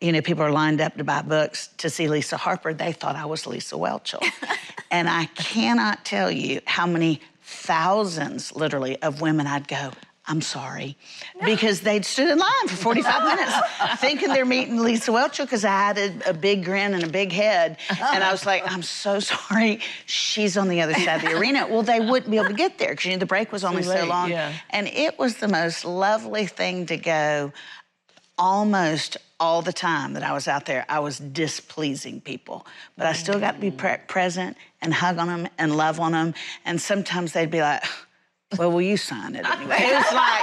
you 0.00 0.12
know, 0.12 0.20
people 0.20 0.44
are 0.44 0.52
lined 0.52 0.80
up 0.80 0.96
to 0.96 1.04
buy 1.04 1.22
books 1.22 1.68
to 1.78 1.90
see 1.90 2.08
Lisa 2.08 2.36
Harper. 2.36 2.72
They 2.72 2.92
thought 2.92 3.16
I 3.16 3.26
was 3.26 3.46
Lisa 3.46 3.74
Whelchel. 3.74 4.24
and 4.90 5.08
I 5.08 5.26
cannot 5.26 6.04
tell 6.04 6.30
you 6.30 6.60
how 6.66 6.86
many 6.86 7.20
thousands, 7.42 8.54
literally, 8.54 9.00
of 9.02 9.20
women 9.20 9.46
I'd 9.46 9.66
go, 9.66 9.90
I'm 10.28 10.42
sorry. 10.42 10.96
Because 11.42 11.80
they'd 11.80 12.04
stood 12.04 12.28
in 12.28 12.38
line 12.38 12.68
for 12.68 12.76
45 12.76 13.24
minutes 13.36 13.52
thinking 13.96 14.28
they're 14.28 14.44
meeting 14.44 14.76
Lisa 14.76 15.10
Whelchel 15.10 15.46
because 15.46 15.64
I 15.64 15.70
had 15.70 15.96
a, 15.96 16.30
a 16.30 16.34
big 16.34 16.66
grin 16.66 16.92
and 16.92 17.02
a 17.02 17.08
big 17.08 17.32
head. 17.32 17.78
And 17.88 18.22
I 18.22 18.30
was 18.30 18.44
like, 18.44 18.70
I'm 18.70 18.82
so 18.82 19.20
sorry. 19.20 19.80
She's 20.04 20.58
on 20.58 20.68
the 20.68 20.82
other 20.82 20.92
side 20.92 21.24
of 21.24 21.30
the 21.30 21.36
arena. 21.38 21.66
Well, 21.66 21.82
they 21.82 22.00
wouldn't 22.00 22.30
be 22.30 22.36
able 22.36 22.48
to 22.48 22.54
get 22.54 22.76
there 22.76 22.90
because 22.90 23.06
you 23.06 23.12
know, 23.12 23.18
the 23.18 23.26
break 23.26 23.50
was 23.50 23.64
only 23.64 23.82
so 23.82 24.04
long. 24.04 24.30
yeah. 24.30 24.52
And 24.68 24.86
it 24.86 25.18
was 25.18 25.36
the 25.38 25.48
most 25.48 25.86
lovely 25.86 26.44
thing 26.44 26.84
to 26.86 26.98
go, 26.98 27.52
almost 28.38 29.16
all 29.40 29.62
the 29.62 29.72
time 29.72 30.14
that 30.14 30.22
I 30.22 30.32
was 30.32 30.48
out 30.48 30.66
there, 30.66 30.84
I 30.88 31.00
was 31.00 31.18
displeasing 31.18 32.20
people. 32.20 32.66
But 32.96 33.06
I 33.06 33.12
still 33.12 33.38
got 33.38 33.52
to 33.52 33.60
be 33.60 33.70
pre- 33.70 33.98
present 34.08 34.56
and 34.80 34.92
hug 34.92 35.18
on 35.18 35.28
them 35.28 35.48
and 35.58 35.76
love 35.76 36.00
on 36.00 36.12
them. 36.12 36.34
And 36.64 36.80
sometimes 36.80 37.32
they'd 37.32 37.50
be 37.50 37.60
like, 37.60 37.84
well, 38.56 38.72
will 38.72 38.82
you 38.82 38.96
sign 38.96 39.36
it 39.36 39.44
anyway? 39.44 39.76
It 39.80 39.94
was 39.94 40.12
like, 40.12 40.42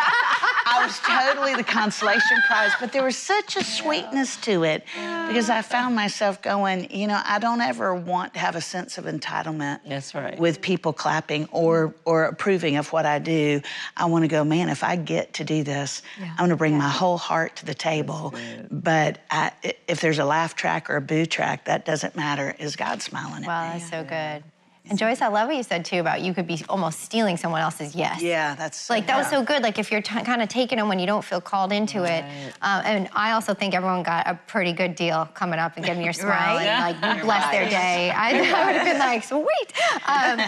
I 0.67 0.83
was 0.83 0.99
totally 0.99 1.55
the 1.55 1.63
consolation 1.63 2.37
prize, 2.47 2.71
but 2.79 2.91
there 2.91 3.03
was 3.03 3.15
such 3.17 3.55
a 3.55 3.63
sweetness 3.63 4.37
to 4.37 4.63
it 4.63 4.83
because 5.27 5.49
I 5.49 5.61
found 5.61 5.95
myself 5.95 6.41
going, 6.41 6.89
you 6.91 7.07
know, 7.07 7.21
I 7.23 7.39
don't 7.39 7.61
ever 7.61 7.93
want 7.93 8.33
to 8.33 8.39
have 8.39 8.55
a 8.55 8.61
sense 8.61 8.97
of 8.97 9.05
entitlement. 9.05 9.81
That's 9.87 10.15
right. 10.15 10.37
With 10.39 10.61
people 10.61 10.91
clapping 10.91 11.47
or 11.51 11.93
or 12.05 12.25
approving 12.25 12.77
of 12.77 12.91
what 12.91 13.05
I 13.05 13.19
do. 13.19 13.61
I 13.95 14.05
want 14.05 14.23
to 14.23 14.27
go, 14.27 14.43
man, 14.43 14.69
if 14.69 14.83
I 14.83 14.95
get 14.95 15.33
to 15.35 15.43
do 15.43 15.63
this, 15.63 16.01
I'm 16.19 16.37
going 16.37 16.49
to 16.49 16.55
bring 16.55 16.77
my 16.77 16.89
whole 16.89 17.17
heart 17.17 17.57
to 17.57 17.65
the 17.65 17.75
table. 17.75 18.33
But 18.71 19.19
I, 19.29 19.51
if 19.87 20.01
there's 20.01 20.19
a 20.19 20.25
laugh 20.25 20.55
track 20.55 20.89
or 20.89 20.95
a 20.97 21.01
boo 21.01 21.25
track, 21.25 21.65
that 21.65 21.85
doesn't 21.85 22.15
matter. 22.15 22.55
Is 22.57 22.75
God 22.75 23.01
smiling 23.01 23.43
at 23.43 23.47
Wow, 23.47 23.73
me? 23.73 23.79
that's 23.79 23.89
so 23.89 24.03
good. 24.03 24.43
And 24.87 24.99
Joyce, 24.99 25.21
I 25.21 25.27
love 25.29 25.47
what 25.47 25.55
you 25.55 25.63
said 25.63 25.83
too 25.83 25.99
about 25.99 26.21
you 26.21 26.33
could 26.33 26.45
be 26.45 26.63
almost 26.69 26.99
stealing 27.01 27.37
someone 27.37 27.61
else's 27.61 27.95
yes. 27.95 28.21
Yeah, 28.21 28.53
that's 28.55 28.89
Like 28.89 29.07
that 29.07 29.17
was 29.17 29.27
so 29.27 29.43
good. 29.43 29.63
Like 29.63 29.79
if 29.79 29.91
you're 29.91 30.01
kind 30.01 30.41
of 30.41 30.47
taking 30.49 30.77
them 30.77 30.87
when 30.87 30.99
you 30.99 31.07
don't 31.07 31.23
feel 31.25 31.41
called 31.41 31.71
into 31.71 32.03
it. 32.03 32.23
Um, 32.61 32.81
and 32.85 33.09
I 33.13 33.31
also 33.31 33.53
think 33.55 33.73
everyone 33.73 34.03
got 34.03 34.27
a 34.27 34.39
pretty 34.47 34.73
good 34.73 34.95
deal 34.95 35.27
coming 35.33 35.57
up 35.59 35.75
and 35.77 35.85
giving 35.85 36.03
your 36.03 36.13
smile 36.25 36.57
Right. 36.57 36.67
and 36.67 37.01
like 37.01 37.23
bless 37.23 37.51
their 37.51 37.67
day. 37.69 38.11
I, 38.11 38.29
I 38.29 38.65
would 38.65 38.75
have 38.75 38.85
been 38.85 38.99
like, 38.99 39.23
sweet. 39.23 39.73
Um, 40.07 40.39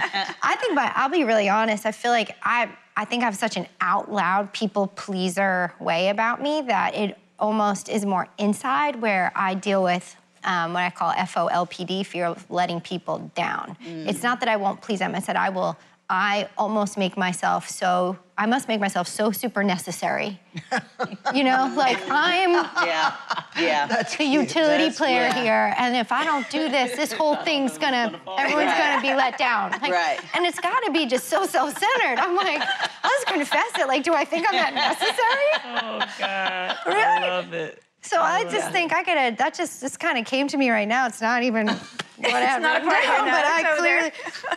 I 0.44 0.56
think, 0.60 0.75
but 0.75 0.91
I'll 0.96 1.10
be 1.10 1.24
really 1.24 1.50
honest. 1.50 1.86
I 1.86 1.91
feel 1.91 2.12
like 2.12 2.36
I, 2.44 2.70
I 2.96 3.06
think 3.06 3.24
I 3.24 3.25
have 3.25 3.36
such 3.36 3.58
an 3.58 3.67
out 3.82 4.12
loud 4.12 4.53
people 4.53 4.88
pleaser 4.88 5.74
way 5.79 6.10
about 6.10 6.41
me 6.41 6.62
that 6.67 6.94
it 6.96 7.17
almost 7.39 7.89
is 7.89 8.06
more 8.06 8.27
inside 8.38 9.01
where 9.01 9.32
I 9.36 9.53
deal 9.56 9.84
with 9.84 10.15
um, 10.44 10.74
what 10.74 10.84
I 10.84 10.89
call 10.89 11.12
FOLPD, 11.13 12.06
fear 12.06 12.25
of 12.25 12.50
letting 12.50 12.82
people 12.82 13.32
down. 13.36 13.77
It's 13.84 14.24
not 14.24 14.39
that 14.41 14.50
I 14.50 14.56
won't 14.58 14.82
please 14.82 15.00
them. 15.00 15.15
I 15.15 15.20
said 15.20 15.36
I 15.36 15.50
will. 15.50 15.77
I 16.10 16.48
almost 16.58 16.98
make 16.98 17.17
myself 17.17 17.67
so. 17.67 18.17
I 18.38 18.46
must 18.46 18.70
make 18.70 18.79
myself 18.79 19.10
so 19.10 19.29
super 19.32 19.62
necessary. 19.62 20.39
you 21.36 21.44
know, 21.44 21.74
like 21.75 21.98
I'm 22.10 22.51
Yeah, 22.88 23.13
yeah. 23.60 23.88
the 23.88 24.24
utility 24.24 24.84
That's- 24.86 24.98
player 24.98 25.24
yeah. 25.24 25.44
here, 25.44 25.75
and 25.77 25.98
if 25.98 26.13
I 26.13 26.24
don't 26.24 26.50
do 26.50 26.70
this, 26.70 26.96
this 26.96 27.12
whole 27.12 27.36
thing's 27.36 27.77
gonna, 27.77 28.17
everyone's 28.38 28.72
gonna 28.77 29.01
be 29.01 29.13
let 29.15 29.38
down. 29.38 29.72
Like, 29.72 29.91
Right. 29.91 30.20
And 30.34 30.46
it's 30.46 30.60
gotta 30.62 30.91
be 30.91 31.08
just 31.08 31.27
so 31.27 31.46
self-centered. 31.46 32.20
I'm 32.20 32.36
like, 32.38 32.62
I'll 33.03 33.12
just 33.12 33.27
confess 33.27 33.72
it. 33.77 33.88
Like, 33.88 34.03
do 34.03 34.13
I 34.13 34.24
think 34.24 34.48
I'm 34.48 34.56
that 34.56 34.74
necessary? 34.75 35.74
Oh 35.82 36.00
God, 36.20 36.77
Really? 36.86 37.01
I 37.03 37.27
love 37.27 37.53
it. 37.53 37.84
So 38.08 38.22
I 38.22 38.46
oh, 38.48 38.50
just 38.50 38.72
think 38.72 38.94
I 38.94 39.04
gotta. 39.04 39.36
That 39.36 39.54
just 39.54 39.82
just 39.82 40.00
kind 40.00 40.18
of 40.18 40.26
came 40.26 40.48
to 40.48 40.58
me 40.58 40.70
right 40.70 40.88
now. 40.88 41.08
It's 41.08 41.22
not 41.22 41.44
even 41.44 41.68
what 41.68 42.34
I 42.34 42.40
have 42.40 42.62
not 42.62 42.82
a 42.82 42.86
written 42.86 42.90
part 42.90 43.04
of 43.04 43.10
your 43.10 43.18
down, 43.18 43.26
but 43.26 43.46
I 43.46 43.78
clearly. 43.78 44.12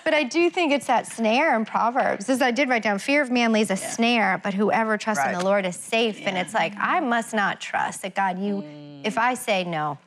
But 0.04 0.14
I 0.14 0.22
do 0.22 0.50
think 0.50 0.72
it's 0.72 0.86
that 0.86 1.06
snare 1.06 1.56
in 1.56 1.64
Proverbs. 1.64 2.30
As 2.30 2.40
I 2.40 2.52
did 2.52 2.68
write 2.68 2.82
down, 2.82 2.98
fear 2.98 3.22
of 3.22 3.30
man 3.30 3.52
lays 3.52 3.70
a 3.70 3.76
snare, 3.76 4.40
but 4.42 4.54
whoever 4.54 4.96
trusts 4.96 5.26
in 5.26 5.32
the 5.32 5.44
Lord 5.44 5.66
is 5.66 5.76
safe. 5.76 6.20
And 6.26 6.38
it's 6.38 6.54
like 6.54 6.74
I 6.78 7.00
must 7.00 7.34
not 7.34 7.60
trust 7.60 8.02
that 8.02 8.14
God. 8.14 8.38
You, 8.38 8.64
if 9.02 9.18
I 9.18 9.34
say 9.34 9.64
no, 9.64 9.98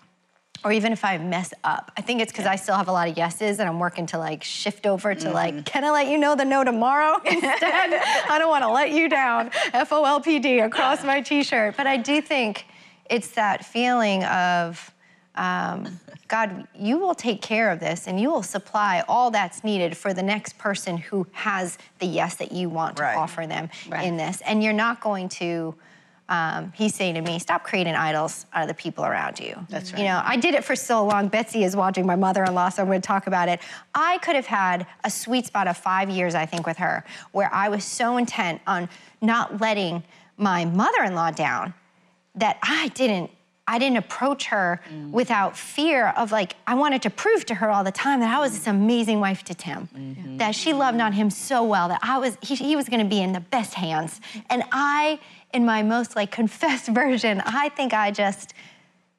or 0.63 0.71
even 0.71 0.93
if 0.93 1.03
I 1.03 1.17
mess 1.17 1.53
up, 1.63 1.91
I 1.97 2.01
think 2.01 2.21
it's 2.21 2.31
because 2.31 2.45
I 2.45 2.55
still 2.55 2.75
have 2.75 2.87
a 2.87 2.91
lot 2.91 3.09
of 3.09 3.17
yeses 3.17 3.59
and 3.59 3.67
I'm 3.67 3.79
working 3.79 4.05
to 4.07 4.17
like 4.17 4.43
shift 4.43 4.85
over 4.85 5.13
to 5.13 5.25
mm-hmm. 5.25 5.33
like, 5.33 5.65
can 5.65 5.83
I 5.83 5.91
let 5.91 6.07
you 6.07 6.17
know 6.17 6.35
the 6.35 6.45
no 6.45 6.63
tomorrow 6.63 7.19
instead? 7.25 7.61
I 7.61 8.37
don't 8.39 8.49
want 8.49 8.63
to 8.63 8.69
let 8.69 8.91
you 8.91 9.09
down. 9.09 9.51
F 9.73 9.91
O 9.91 10.05
L 10.05 10.21
P 10.21 10.39
D 10.39 10.59
across 10.59 11.03
my 11.03 11.21
t 11.21 11.43
shirt. 11.43 11.75
But 11.75 11.87
I 11.87 11.97
do 11.97 12.21
think 12.21 12.65
it's 13.13 13.29
that 13.31 13.63
feeling 13.63 14.23
of, 14.23 14.91
um, 15.35 15.99
God, 16.27 16.67
you 16.75 16.97
will 16.97 17.13
take 17.13 17.41
care 17.41 17.69
of 17.69 17.79
this 17.79 18.07
and 18.07 18.19
you 18.19 18.31
will 18.31 18.41
supply 18.41 19.03
all 19.07 19.29
that's 19.29 19.63
needed 19.63 19.95
for 19.95 20.13
the 20.13 20.23
next 20.23 20.57
person 20.57 20.97
who 20.97 21.27
has 21.31 21.77
the 21.99 22.07
yes 22.07 22.35
that 22.35 22.51
you 22.51 22.69
want 22.69 22.97
to 22.97 23.15
offer 23.15 23.45
them 23.45 23.69
in 24.01 24.17
this. 24.17 24.41
And 24.41 24.63
you're 24.63 24.73
not 24.73 24.99
going 24.99 25.29
to, 25.29 25.75
um, 26.27 26.73
he's 26.75 26.95
saying 26.95 27.13
to 27.15 27.21
me, 27.21 27.37
stop 27.37 27.63
creating 27.63 27.93
idols 27.93 28.47
out 28.51 28.63
of 28.63 28.67
the 28.67 28.73
people 28.73 29.05
around 29.05 29.39
you. 29.39 29.55
That's 29.69 29.91
right. 29.91 29.99
You 29.99 30.05
know, 30.05 30.21
I 30.23 30.37
did 30.37 30.55
it 30.55 30.63
for 30.63 30.75
so 30.75 31.05
long. 31.05 31.27
Betsy 31.27 31.63
is 31.63 31.75
watching 31.75 32.07
my 32.07 32.15
mother 32.15 32.43
in 32.43 32.55
law, 32.55 32.69
so 32.69 32.81
I'm 32.81 32.87
going 32.87 33.01
to 33.01 33.07
talk 33.07 33.27
about 33.27 33.47
it. 33.47 33.59
I 33.93 34.17
could 34.19 34.35
have 34.35 34.47
had 34.47 34.87
a 35.03 35.11
sweet 35.11 35.45
spot 35.45 35.67
of 35.67 35.77
five 35.77 36.09
years, 36.09 36.33
I 36.33 36.47
think, 36.47 36.65
with 36.65 36.77
her, 36.77 37.03
where 37.31 37.53
I 37.53 37.69
was 37.69 37.83
so 37.83 38.17
intent 38.17 38.61
on 38.65 38.89
not 39.21 39.61
letting 39.61 40.03
my 40.37 40.65
mother 40.65 41.03
in 41.03 41.13
law 41.13 41.29
down 41.29 41.75
that 42.35 42.57
I 42.61 42.89
didn't. 42.89 43.31
I 43.65 43.79
didn't 43.79 43.95
approach 43.95 44.47
her 44.47 44.81
mm. 44.93 45.11
without 45.11 45.55
fear 45.55 46.09
of 46.17 46.33
like 46.33 46.57
I 46.67 46.75
wanted 46.75 47.01
to 47.03 47.09
prove 47.09 47.45
to 47.45 47.55
her 47.55 47.69
all 47.69 47.85
the 47.85 47.93
time 47.93 48.19
that 48.19 48.35
I 48.35 48.41
was 48.41 48.51
this 48.51 48.67
amazing 48.67 49.21
wife 49.21 49.45
to 49.45 49.53
Tim, 49.53 49.87
mm-hmm. 49.87 50.35
that 50.35 50.53
she 50.53 50.73
loved 50.73 50.99
on 50.99 51.13
him 51.13 51.29
so 51.29 51.63
well 51.63 51.87
that 51.87 52.01
I 52.03 52.17
was 52.17 52.37
he, 52.41 52.55
he 52.55 52.75
was 52.75 52.89
going 52.89 52.99
to 52.99 53.09
be 53.09 53.21
in 53.21 53.31
the 53.31 53.39
best 53.39 53.73
hands, 53.73 54.19
and 54.49 54.63
I, 54.73 55.17
in 55.53 55.65
my 55.65 55.81
most 55.81 56.13
like 56.17 56.29
confessed 56.29 56.87
version, 56.89 57.41
I 57.45 57.69
think 57.69 57.93
I 57.93 58.11
just 58.11 58.53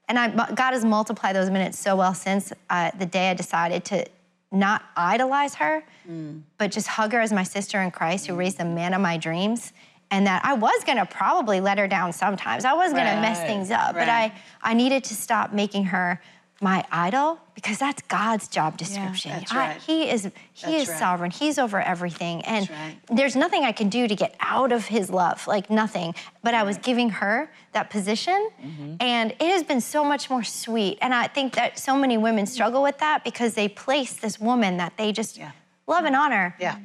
and 0.09 0.19
I, 0.19 0.29
God 0.29 0.73
has 0.73 0.85
multiplied 0.85 1.35
those 1.35 1.51
minutes 1.51 1.79
so 1.79 1.97
well 1.97 2.15
since 2.15 2.53
uh, 2.71 2.91
the 2.99 3.07
day 3.07 3.31
I 3.31 3.35
decided 3.35 3.85
to 3.87 4.07
not 4.53 4.83
idolize 4.97 5.55
her, 5.57 5.83
mm. 6.09 6.43
but 6.59 6.71
just 6.71 6.87
hug 6.87 7.13
her 7.13 7.21
as 7.21 7.33
my 7.33 7.43
sister 7.43 7.81
in 7.81 7.91
Christ 7.91 8.27
who 8.27 8.35
mm. 8.35 8.39
raised 8.39 8.59
the 8.59 8.65
man 8.65 8.95
of 8.95 9.01
my 9.01 9.17
dreams. 9.17 9.73
And 10.11 10.27
that 10.27 10.45
I 10.45 10.55
was 10.55 10.85
gonna 10.85 11.07
probably 11.07 11.61
let 11.61 11.79
her 11.79 11.89
down 11.89 12.13
sometimes. 12.13 12.65
I 12.65 12.73
was 12.75 12.93
gonna 12.93 13.21
mess 13.21 13.41
things 13.41 13.71
up, 13.71 13.95
but. 13.95 14.09
I, 14.09 14.33
I 14.63 14.75
needed 14.75 15.05
to 15.05 15.15
stop 15.15 15.53
making 15.53 15.85
her 15.87 16.21
my 16.61 16.85
idol 16.93 17.39
because 17.55 17.79
that's 17.79 18.01
God's 18.03 18.47
job 18.49 18.77
description. 18.79 19.33
that's 19.33 19.53
I- 19.53 19.57
right. 19.57 19.77
he 19.83 20.09
is 20.09 20.23
he 20.23 20.31
That's 20.73 20.83
is 20.85 20.89
right. 20.89 20.99
sovereign. 20.99 21.31
He's 21.33 21.59
over 21.59 21.81
everything, 21.81 22.43
and 22.43 22.71
right. 22.71 22.97
there's 23.11 23.35
nothing 23.37 23.65
I 23.65 23.73
can 23.73 23.89
do 23.89 24.07
to 24.09 24.15
get 24.15 24.35
out 24.41 24.71
of 24.73 24.87
his 24.87 25.11
love, 25.11 25.47
like 25.49 25.69
nothing. 25.69 26.15
But 26.43 26.55
I 26.55 26.63
was 26.63 26.79
giving 26.79 27.11
her 27.11 27.51
that 27.73 27.91
position, 27.91 28.51
Mm-hmm. 28.65 28.95
and 29.01 29.33
it 29.33 29.43
has 29.43 29.63
been 29.65 29.81
so 29.81 30.05
much 30.05 30.31
more 30.31 30.45
sweet. 30.45 30.99
And 31.03 31.13
I 31.13 31.27
think 31.27 31.55
that 31.57 31.79
so 31.79 31.97
many 31.97 32.17
women 32.17 32.47
struggle 32.47 32.83
with 32.83 32.99
that 32.99 33.25
because 33.25 33.55
they 33.55 33.69
place 33.69 34.13
this 34.15 34.39
woman 34.41 34.77
that 34.79 34.97
they 34.97 35.13
just 35.13 35.37
Yeah. 35.37 35.51
love 35.87 36.05
and 36.05 36.15
honor 36.17 36.55
Yeah. 36.61 36.77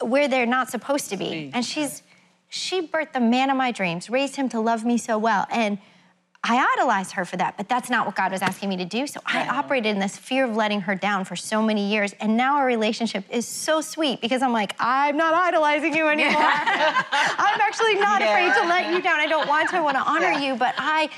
where 0.00 0.28
they're 0.28 0.46
not 0.46 0.68
supposed 0.70 1.08
to 1.10 1.16
be. 1.16 1.50
And 1.54 1.64
she's 1.64 2.02
she 2.50 2.86
birthed 2.86 3.12
the 3.12 3.20
man 3.20 3.48
of 3.48 3.56
my 3.56 3.70
dreams, 3.70 4.10
raised 4.10 4.36
him 4.36 4.48
to 4.50 4.60
love 4.60 4.84
me 4.84 4.98
so 4.98 5.16
well. 5.16 5.46
And 5.50 5.78
I 6.42 6.66
idolized 6.78 7.12
her 7.12 7.26
for 7.26 7.36
that, 7.36 7.58
but 7.58 7.68
that's 7.68 7.90
not 7.90 8.06
what 8.06 8.16
God 8.16 8.32
was 8.32 8.40
asking 8.40 8.70
me 8.70 8.78
to 8.78 8.86
do. 8.86 9.06
So 9.06 9.20
I 9.26 9.46
operated 9.46 9.90
in 9.92 9.98
this 10.00 10.16
fear 10.16 10.46
of 10.46 10.56
letting 10.56 10.80
her 10.82 10.94
down 10.94 11.26
for 11.26 11.36
so 11.36 11.60
many 11.60 11.90
years. 11.90 12.14
And 12.18 12.34
now 12.38 12.56
our 12.56 12.64
relationship 12.64 13.24
is 13.28 13.46
so 13.46 13.82
sweet 13.82 14.22
because 14.22 14.40
I'm 14.40 14.52
like, 14.54 14.74
I'm 14.80 15.18
not 15.18 15.34
idolizing 15.34 15.94
you 15.94 16.08
anymore. 16.08 16.32
I'm 16.42 17.60
actually 17.60 17.96
not 17.96 18.22
afraid 18.22 18.54
to 18.54 18.66
let 18.66 18.90
you 18.90 19.02
down. 19.02 19.20
I 19.20 19.26
don't 19.26 19.48
want 19.48 19.68
to, 19.68 19.76
I 19.76 19.80
want 19.80 19.98
to 19.98 20.02
honor 20.02 20.32
you. 20.32 20.56
But 20.56 20.74
I, 20.78 21.10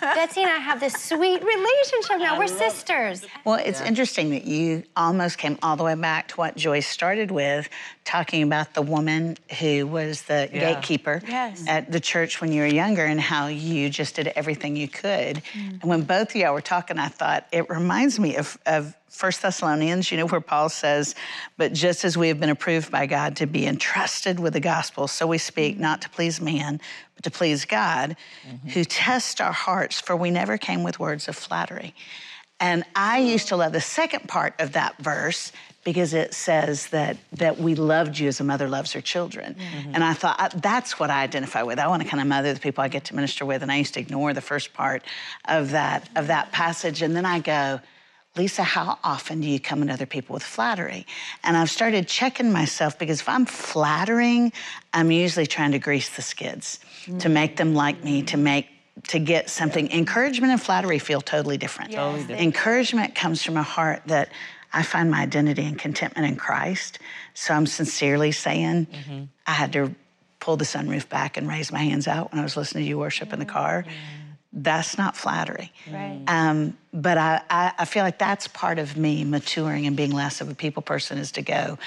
Betsy 0.00 0.40
and 0.42 0.50
I 0.50 0.56
have 0.56 0.80
this 0.80 0.94
sweet 0.94 1.42
relationship 1.44 2.18
now. 2.18 2.38
We're 2.38 2.46
sisters. 2.46 3.26
Well, 3.44 3.56
it's 3.62 3.82
interesting 3.82 4.30
that 4.30 4.44
you 4.44 4.84
almost 4.96 5.36
came 5.36 5.58
all 5.62 5.76
the 5.76 5.84
way 5.84 5.94
back 5.94 6.28
to 6.28 6.36
what 6.36 6.56
Joyce 6.56 6.86
started 6.86 7.30
with, 7.30 7.68
talking 8.06 8.42
about 8.42 8.72
the 8.72 8.82
woman 8.82 9.36
who 9.58 9.86
was 9.86 10.22
the 10.22 10.48
Yeah. 10.50 10.72
gatekeeper 10.72 11.20
Yes. 11.28 11.64
at 11.68 11.92
the 11.92 12.00
church 12.00 12.40
when 12.40 12.50
you 12.50 12.62
were 12.62 12.66
younger 12.66 13.04
and 13.04 13.20
how 13.20 13.48
you 13.48 13.90
just 13.90 14.16
did 14.16 14.28
everything 14.28 14.69
you 14.76 14.88
could. 14.88 15.42
Mm. 15.52 15.80
And 15.80 15.84
when 15.84 16.02
both 16.02 16.30
of 16.30 16.36
y'all 16.36 16.54
were 16.54 16.60
talking, 16.60 16.98
I 16.98 17.08
thought 17.08 17.46
it 17.52 17.68
reminds 17.68 18.18
me 18.18 18.36
of, 18.36 18.58
of 18.66 18.94
1 19.18 19.32
Thessalonians, 19.42 20.10
you 20.10 20.18
know, 20.18 20.26
where 20.26 20.40
Paul 20.40 20.68
says, 20.68 21.14
But 21.56 21.72
just 21.72 22.04
as 22.04 22.16
we 22.16 22.28
have 22.28 22.40
been 22.40 22.50
approved 22.50 22.90
by 22.90 23.06
God 23.06 23.36
to 23.36 23.46
be 23.46 23.66
entrusted 23.66 24.40
with 24.40 24.52
the 24.52 24.60
gospel, 24.60 25.08
so 25.08 25.26
we 25.26 25.38
speak 25.38 25.76
mm. 25.76 25.80
not 25.80 26.02
to 26.02 26.10
please 26.10 26.40
man, 26.40 26.80
but 27.14 27.24
to 27.24 27.30
please 27.30 27.64
God, 27.64 28.16
mm-hmm. 28.46 28.68
who 28.68 28.84
tests 28.84 29.40
our 29.40 29.52
hearts, 29.52 30.00
for 30.00 30.16
we 30.16 30.30
never 30.30 30.58
came 30.58 30.82
with 30.82 30.98
words 30.98 31.28
of 31.28 31.36
flattery. 31.36 31.94
And 32.60 32.84
I 32.94 33.18
used 33.18 33.48
to 33.48 33.56
love 33.56 33.72
the 33.72 33.80
second 33.80 34.28
part 34.28 34.54
of 34.58 34.72
that 34.72 34.98
verse 34.98 35.50
because 35.84 36.12
it 36.12 36.34
says 36.34 36.88
that 36.88 37.16
that 37.32 37.58
we 37.58 37.74
loved 37.74 38.18
you 38.18 38.28
as 38.28 38.40
a 38.40 38.44
mother 38.44 38.68
loves 38.68 38.92
her 38.92 39.00
children. 39.00 39.54
Mm-hmm. 39.54 39.94
And 39.94 40.04
I 40.04 40.12
thought 40.12 40.36
I, 40.38 40.48
that's 40.48 40.98
what 40.98 41.10
I 41.10 41.22
identify 41.22 41.62
with. 41.62 41.78
I 41.78 41.88
want 41.88 42.02
to 42.02 42.08
kind 42.08 42.20
of 42.20 42.26
mother 42.26 42.52
the 42.52 42.60
people 42.60 42.84
I 42.84 42.88
get 42.88 43.04
to 43.06 43.14
minister 43.14 43.46
with, 43.46 43.62
and 43.62 43.72
I 43.72 43.76
used 43.76 43.94
to 43.94 44.00
ignore 44.00 44.34
the 44.34 44.40
first 44.40 44.74
part 44.74 45.02
of 45.46 45.70
that 45.70 46.08
of 46.16 46.26
that 46.26 46.52
passage, 46.52 47.02
and 47.02 47.14
then 47.14 47.26
I 47.26 47.40
go. 47.40 47.80
Lisa, 48.36 48.62
how 48.62 48.96
often 49.02 49.40
do 49.40 49.48
you 49.48 49.58
come 49.58 49.82
at 49.82 49.90
other 49.90 50.06
people 50.06 50.34
with 50.34 50.44
flattery? 50.44 51.04
And 51.42 51.56
I've 51.56 51.68
started 51.68 52.06
checking 52.06 52.52
myself 52.52 52.96
because 52.96 53.20
if 53.20 53.28
I'm 53.28 53.44
flattering, 53.44 54.52
I'm 54.94 55.10
usually 55.10 55.48
trying 55.48 55.72
to 55.72 55.80
grease 55.80 56.14
the 56.14 56.22
skids 56.22 56.78
to 57.06 57.10
mm. 57.10 57.32
make 57.32 57.56
them 57.56 57.74
like 57.74 58.04
me, 58.04 58.22
to 58.22 58.36
make 58.36 58.68
to 59.08 59.18
get 59.18 59.50
something. 59.50 59.90
Encouragement 59.90 60.52
and 60.52 60.62
flattery 60.62 61.00
feel 61.00 61.20
totally 61.20 61.56
different. 61.56 61.90
Totally 61.92 62.20
different. 62.20 62.40
Encouragement 62.40 63.14
comes 63.16 63.42
from 63.42 63.56
a 63.56 63.62
heart 63.64 64.02
that 64.06 64.28
I 64.72 64.82
find 64.82 65.10
my 65.10 65.20
identity 65.20 65.64
and 65.64 65.78
contentment 65.78 66.28
in 66.28 66.36
Christ. 66.36 66.98
So 67.34 67.54
I'm 67.54 67.66
sincerely 67.66 68.32
saying 68.32 68.86
mm-hmm. 68.86 69.24
I 69.46 69.52
had 69.52 69.72
to 69.72 69.94
pull 70.38 70.56
the 70.56 70.64
sunroof 70.64 71.08
back 71.08 71.36
and 71.36 71.48
raise 71.48 71.70
my 71.70 71.80
hands 71.80 72.08
out 72.08 72.32
when 72.32 72.40
I 72.40 72.42
was 72.42 72.56
listening 72.56 72.84
to 72.84 72.88
you 72.88 72.98
worship 72.98 73.32
in 73.32 73.38
the 73.38 73.44
mm. 73.44 73.50
car. 73.50 73.84
that's 74.52 74.98
not 74.98 75.16
flattery. 75.16 75.72
Right. 75.90 76.24
Mm. 76.24 76.30
Um, 76.30 76.78
but 76.92 77.18
I, 77.18 77.42
I, 77.50 77.72
I 77.78 77.84
feel 77.84 78.02
like 78.02 78.18
that's 78.18 78.48
part 78.48 78.78
of 78.78 78.96
me 78.96 79.24
maturing 79.24 79.86
and 79.86 79.96
being 79.96 80.10
less 80.10 80.40
of 80.40 80.48
a 80.48 80.54
people 80.54 80.82
person 80.82 81.18
is 81.18 81.32
to 81.32 81.42
go, 81.42 81.78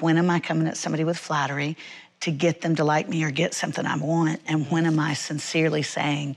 when 0.00 0.18
am 0.18 0.28
I 0.28 0.40
coming 0.40 0.66
at 0.66 0.76
somebody 0.76 1.04
with 1.04 1.16
flattery 1.16 1.76
to 2.20 2.30
get 2.30 2.60
them 2.60 2.76
to 2.76 2.84
like 2.84 3.08
me 3.08 3.24
or 3.24 3.30
get 3.30 3.54
something 3.54 3.86
I 3.86 3.96
want? 3.96 4.40
And 4.46 4.70
when 4.70 4.86
am 4.86 4.98
I 4.98 5.14
sincerely 5.14 5.82
saying, 5.82 6.36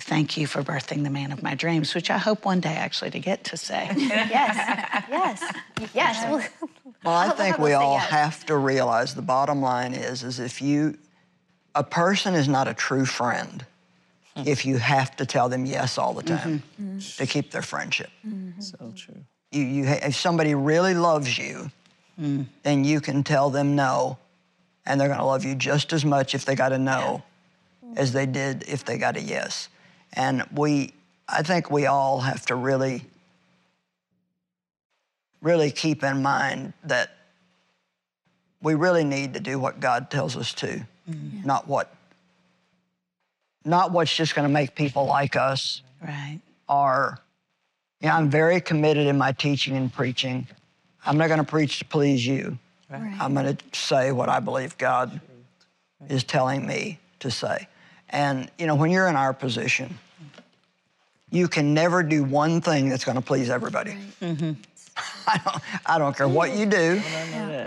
thank 0.00 0.36
you 0.36 0.46
for 0.46 0.62
birthing 0.62 1.02
the 1.02 1.10
man 1.10 1.32
of 1.32 1.42
my 1.42 1.54
dreams, 1.54 1.94
which 1.94 2.10
I 2.10 2.18
hope 2.18 2.44
one 2.44 2.60
day 2.60 2.74
actually 2.74 3.10
to 3.10 3.18
get 3.18 3.44
to 3.44 3.56
say. 3.56 3.90
yes. 3.96 5.04
Yes. 5.08 5.54
Yes. 5.94 6.24
Well, 6.30 6.72
Well, 7.04 7.14
I 7.14 7.30
think 7.30 7.58
we 7.58 7.72
all 7.72 7.98
have 7.98 8.44
to 8.46 8.56
realize 8.56 9.14
the 9.14 9.22
bottom 9.22 9.60
line 9.60 9.94
is, 9.94 10.22
is 10.22 10.40
if 10.40 10.60
you, 10.60 10.98
a 11.74 11.84
person 11.84 12.34
is 12.34 12.48
not 12.48 12.68
a 12.68 12.74
true 12.74 13.04
friend 13.04 13.64
if 14.46 14.64
you 14.64 14.76
have 14.76 15.16
to 15.16 15.26
tell 15.26 15.48
them 15.48 15.66
yes 15.66 15.98
all 15.98 16.14
the 16.14 16.22
time 16.22 16.62
mm-hmm. 16.80 16.98
to 16.98 17.26
keep 17.26 17.50
their 17.50 17.62
friendship. 17.62 18.10
So 18.60 18.92
true. 18.96 19.16
You, 19.50 19.62
you, 19.62 19.86
ha- 19.86 20.00
if 20.02 20.14
somebody 20.14 20.54
really 20.54 20.94
loves 20.94 21.38
you, 21.38 21.70
mm. 22.20 22.46
then 22.62 22.84
you 22.84 23.00
can 23.00 23.24
tell 23.24 23.50
them 23.50 23.74
no, 23.74 24.18
and 24.88 24.98
they're 24.98 25.08
going 25.08 25.20
to 25.20 25.26
love 25.26 25.44
you 25.44 25.54
just 25.54 25.92
as 25.92 26.04
much 26.04 26.34
if 26.34 26.46
they 26.46 26.54
got 26.54 26.72
a 26.72 26.78
no 26.78 27.22
as 27.96 28.12
they 28.12 28.26
did 28.26 28.64
if 28.66 28.84
they 28.84 28.96
got 28.98 29.16
a 29.16 29.20
yes. 29.20 29.68
And 30.14 30.44
we, 30.52 30.94
I 31.28 31.42
think 31.42 31.70
we 31.70 31.86
all 31.86 32.20
have 32.20 32.46
to 32.46 32.54
really, 32.54 33.04
really 35.42 35.70
keep 35.70 36.02
in 36.02 36.22
mind 36.22 36.72
that 36.84 37.10
we 38.62 38.74
really 38.74 39.04
need 39.04 39.34
to 39.34 39.40
do 39.40 39.58
what 39.58 39.78
God 39.78 40.10
tells 40.10 40.36
us 40.36 40.54
to, 40.54 40.84
mm-hmm. 41.08 41.46
not 41.46 41.68
what, 41.68 41.94
not 43.64 43.92
what's 43.92 44.14
just 44.14 44.34
going 44.34 44.48
to 44.48 44.52
make 44.52 44.74
people 44.74 45.04
like 45.04 45.36
us 45.36 45.82
right. 46.02 46.40
are, 46.68 47.20
you 48.00 48.08
know, 48.08 48.14
I'm 48.14 48.30
very 48.30 48.60
committed 48.60 49.06
in 49.06 49.18
my 49.18 49.32
teaching 49.32 49.76
and 49.76 49.92
preaching. 49.92 50.46
I'm 51.04 51.18
not 51.18 51.28
going 51.28 51.40
to 51.40 51.46
preach 51.46 51.80
to 51.80 51.84
please 51.84 52.26
you. 52.26 52.58
I'm 52.90 53.34
going 53.34 53.56
to 53.56 53.64
say 53.78 54.12
what 54.12 54.28
I 54.28 54.40
believe 54.40 54.78
God 54.78 55.20
is 56.08 56.24
telling 56.24 56.66
me 56.66 56.98
to 57.20 57.30
say. 57.30 57.68
And, 58.10 58.50
you 58.58 58.66
know, 58.66 58.74
when 58.74 58.90
you're 58.90 59.08
in 59.08 59.16
our 59.16 59.34
position, 59.34 59.98
you 61.30 61.48
can 61.48 61.74
never 61.74 62.02
do 62.02 62.24
one 62.24 62.60
thing 62.60 62.88
that's 62.88 63.04
going 63.04 63.16
to 63.16 63.22
please 63.22 63.50
everybody. 63.50 63.96
I, 64.22 65.40
don't, 65.44 65.62
I 65.86 65.98
don't 65.98 66.16
care 66.16 66.28
what 66.28 66.56
you 66.56 66.66
do. 66.66 67.02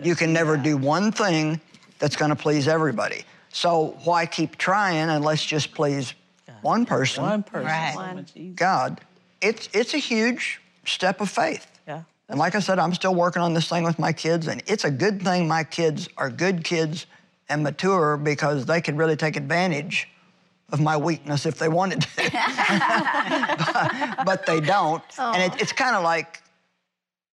You 0.04 0.16
can 0.16 0.34
never 0.34 0.58
do 0.58 0.78
one 0.78 1.12
thing 1.12 1.62
that's 2.00 2.16
going 2.16 2.30
to 2.30 2.36
please 2.36 2.68
everybody. 2.68 3.24
So 3.50 3.98
why 4.04 4.26
keep 4.26 4.58
trying 4.58 5.10
and 5.10 5.24
let's 5.24 5.46
just 5.46 5.74
please 5.74 6.14
one 6.62 6.86
person? 6.86 7.24
One 7.24 7.44
person. 7.44 7.68
Right. 7.68 8.26
So. 8.34 8.42
God, 8.56 9.02
it's 9.42 9.70
it's 9.74 9.94
a 9.94 9.98
huge 9.98 10.62
step 10.86 11.22
of 11.22 11.30
faith. 11.30 11.68
Yeah. 11.88 12.04
And 12.32 12.40
like 12.40 12.56
I 12.56 12.60
said, 12.60 12.80
I'm 12.80 12.94
still 12.94 13.14
working 13.14 13.42
on 13.42 13.54
this 13.54 13.68
thing 13.68 13.84
with 13.84 14.00
my 14.00 14.14
kids, 14.14 14.48
and 14.48 14.64
it's 14.66 14.86
a 14.86 14.90
good 14.90 15.22
thing 15.22 15.50
my 15.50 15.66
kids 15.66 16.08
are 16.16 16.30
good 16.30 16.64
kids 16.64 17.06
and 17.50 17.62
mature 17.62 18.16
because 18.16 18.66
they 18.66 18.80
could 18.80 18.98
really 18.98 19.18
take 19.18 19.36
advantage 19.36 20.08
of 20.72 20.80
my 20.80 20.96
weakness 20.96 21.46
if 21.46 21.60
they 21.60 21.68
wanted 21.68 22.02
to. 22.02 22.08
but, 24.18 24.26
but 24.26 24.46
they 24.46 24.62
don't. 24.62 25.04
And 25.20 25.54
it, 25.54 25.62
it's 25.62 25.74
kind 25.74 25.94
of 25.94 26.04
like 26.04 26.42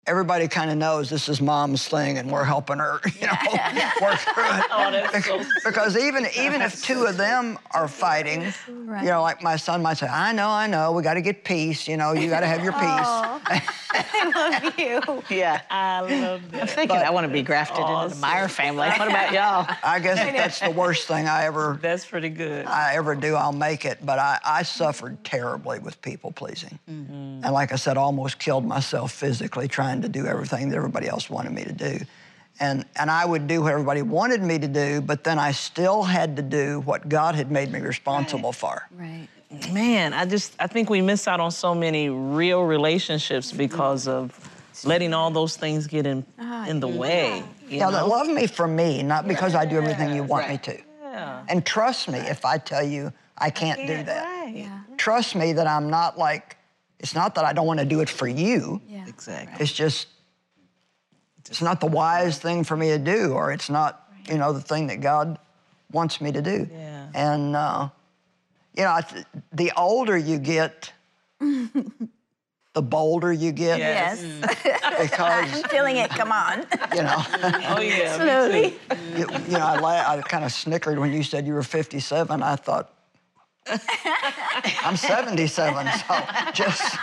everybody 0.07 0.47
kind 0.47 0.69
of 0.69 0.77
knows 0.77 1.09
this 1.09 1.27
is 1.27 1.41
mom's 1.41 1.87
thing 1.87 2.17
and 2.17 2.29
we're 2.31 2.43
helping 2.43 2.77
her, 2.77 3.01
you 3.19 3.27
know, 3.27 3.33
work 4.01 4.19
through 4.19 4.43
it. 4.43 4.65
Oh, 4.71 4.91
that's 4.91 5.25
so 5.25 5.41
Because 5.63 5.97
even 5.97 6.27
even 6.37 6.61
if 6.61 6.83
two 6.83 7.05
of 7.05 7.17
them 7.17 7.57
are 7.71 7.87
fighting, 7.87 8.53
you 8.67 9.09
know, 9.09 9.21
like 9.21 9.41
my 9.41 9.55
son 9.55 9.81
might 9.81 9.97
say, 9.97 10.07
"I 10.07 10.31
know, 10.31 10.49
I 10.49 10.67
know, 10.67 10.91
we 10.91 11.03
got 11.03 11.15
to 11.15 11.21
get 11.21 11.43
peace. 11.43 11.87
You 11.87 11.97
know, 11.97 12.13
you 12.13 12.29
got 12.29 12.41
to 12.41 12.47
have 12.47 12.63
your 12.63 12.73
peace." 12.73 13.61
I 13.97 14.61
love 14.61 14.79
you. 14.79 15.23
Yeah. 15.35 15.61
I 15.69 16.01
love 16.01 16.41
I'm 16.43 16.51
that. 16.51 16.69
thinking 16.69 16.97
I 16.97 17.09
want 17.09 17.27
to 17.27 17.31
be 17.31 17.41
grafted 17.41 17.79
into 17.79 18.13
the 18.13 18.19
Meyer 18.19 18.47
family. 18.47 18.87
What 18.87 19.07
about 19.07 19.31
y'all? 19.31 19.75
I 19.83 19.99
guess 19.99 20.19
if 20.19 20.35
that's 20.35 20.59
the 20.59 20.71
worst 20.71 21.07
thing 21.07 21.27
I 21.27 21.45
ever 21.45 21.79
That's 21.81 22.05
pretty 22.05 22.29
good. 22.29 22.65
I 22.65 22.95
ever 22.95 23.15
do, 23.15 23.35
I'll 23.35 23.53
make 23.53 23.85
it. 23.85 24.05
But 24.05 24.19
I, 24.19 24.39
I 24.43 24.63
suffered 24.63 25.23
terribly 25.23 25.79
with 25.79 26.01
people 26.01 26.31
pleasing, 26.31 26.77
mm-hmm. 26.89 27.43
and 27.43 27.51
like 27.51 27.71
I 27.71 27.75
said, 27.75 27.97
almost 27.97 28.39
killed 28.39 28.65
myself 28.65 29.11
physically 29.11 29.67
trying 29.67 29.94
to 30.01 30.09
do 30.09 30.25
everything 30.25 30.69
that 30.69 30.77
everybody 30.77 31.07
else 31.07 31.29
wanted 31.29 31.51
me 31.51 31.63
to 31.63 31.73
do. 31.73 31.99
And, 32.59 32.85
and 32.95 33.11
I 33.11 33.25
would 33.25 33.47
do 33.47 33.61
what 33.61 33.73
everybody 33.73 34.01
wanted 34.01 34.41
me 34.41 34.57
to 34.59 34.67
do, 34.67 35.01
but 35.01 35.23
then 35.25 35.39
I 35.39 35.51
still 35.51 36.03
had 36.03 36.37
to 36.37 36.41
do 36.41 36.79
what 36.81 37.09
God 37.09 37.35
had 37.35 37.51
made 37.51 37.71
me 37.71 37.81
responsible 37.81 38.53
for. 38.53 38.87
Right. 38.91 39.27
Man, 39.71 40.13
I 40.13 40.25
just 40.25 40.55
I 40.59 40.67
think 40.67 40.89
we 40.89 41.01
miss 41.01 41.27
out 41.27 41.39
on 41.39 41.51
so 41.51 41.75
many 41.75 42.09
real 42.09 42.63
relationships 42.63 43.49
mm-hmm. 43.49 43.57
because 43.57 44.07
of 44.07 44.33
letting 44.83 45.13
all 45.13 45.31
those 45.31 45.55
things 45.55 45.87
get 45.87 46.05
in 46.05 46.25
ah, 46.39 46.67
in 46.67 46.79
the 46.79 46.87
way. 46.87 47.43
You 47.69 47.79
Yeah, 47.79 47.89
know? 47.89 48.07
love 48.07 48.27
me 48.27 48.47
for 48.47 48.67
me, 48.67 49.03
not 49.03 49.27
because 49.27 49.55
I 49.55 49.65
do 49.65 49.77
everything 49.77 50.13
you 50.13 50.23
want 50.23 50.49
me 50.49 50.57
to. 50.57 50.77
Yeah. 51.01 51.45
And 51.47 51.65
trust 51.65 52.09
me 52.09 52.19
if 52.19 52.43
I 52.43 52.57
tell 52.57 52.83
you 52.83 53.13
I 53.37 53.49
can't 53.49 53.85
do 53.87 54.03
that. 54.03 54.23
Right. 54.23 54.69
Trust 54.97 55.35
me 55.35 55.53
that 55.53 55.67
I'm 55.67 55.89
not 55.89 56.17
like, 56.17 56.57
it's 56.99 57.13
not 57.15 57.35
that 57.35 57.45
I 57.45 57.53
don't 57.53 57.67
want 57.67 57.79
to 57.79 57.85
do 57.85 57.99
it 58.01 58.09
for 58.09 58.27
you. 58.27 58.81
Yeah. 58.87 59.05
Exactly. 59.07 59.55
It's 59.63 59.71
just, 59.73 60.07
it's 61.49 61.61
not 61.61 61.79
the 61.79 61.87
wise 61.87 62.37
thing 62.39 62.63
for 62.63 62.75
me 62.75 62.89
to 62.89 62.97
do, 62.97 63.33
or 63.33 63.51
it's 63.51 63.69
not, 63.69 64.09
you 64.29 64.37
know, 64.37 64.53
the 64.53 64.61
thing 64.61 64.87
that 64.87 65.01
God 65.01 65.37
wants 65.91 66.19
me 66.21 66.31
to 66.31 66.41
do. 66.41 66.67
Yeah. 66.71 67.07
And, 67.13 67.55
uh, 67.55 67.89
you 68.75 68.83
know, 68.83 68.99
the 69.53 69.71
older 69.77 70.17
you 70.17 70.37
get, 70.39 70.91
the 71.39 72.81
bolder 72.81 73.31
you 73.31 73.51
get. 73.51 73.79
Yes. 73.79 74.23
Because, 74.41 75.11
I'm 75.19 75.63
Feeling 75.69 75.97
it, 75.97 76.09
come 76.09 76.31
on. 76.31 76.65
you 76.95 77.03
know, 77.03 77.15
Oh 77.69 77.79
yeah. 77.81 78.15
Slowly. 78.17 78.75
you, 79.15 79.27
you 79.47 79.57
know, 79.57 79.65
I, 79.65 79.79
la- 79.79 80.13
I 80.17 80.21
kind 80.21 80.43
of 80.43 80.51
snickered 80.51 80.97
when 80.97 81.13
you 81.13 81.23
said 81.23 81.45
you 81.45 81.53
were 81.53 81.63
57. 81.63 82.41
I 82.41 82.55
thought, 82.55 82.91
I'm 84.83 84.95
77, 84.95 85.87
so 86.07 86.27
just, 86.53 86.97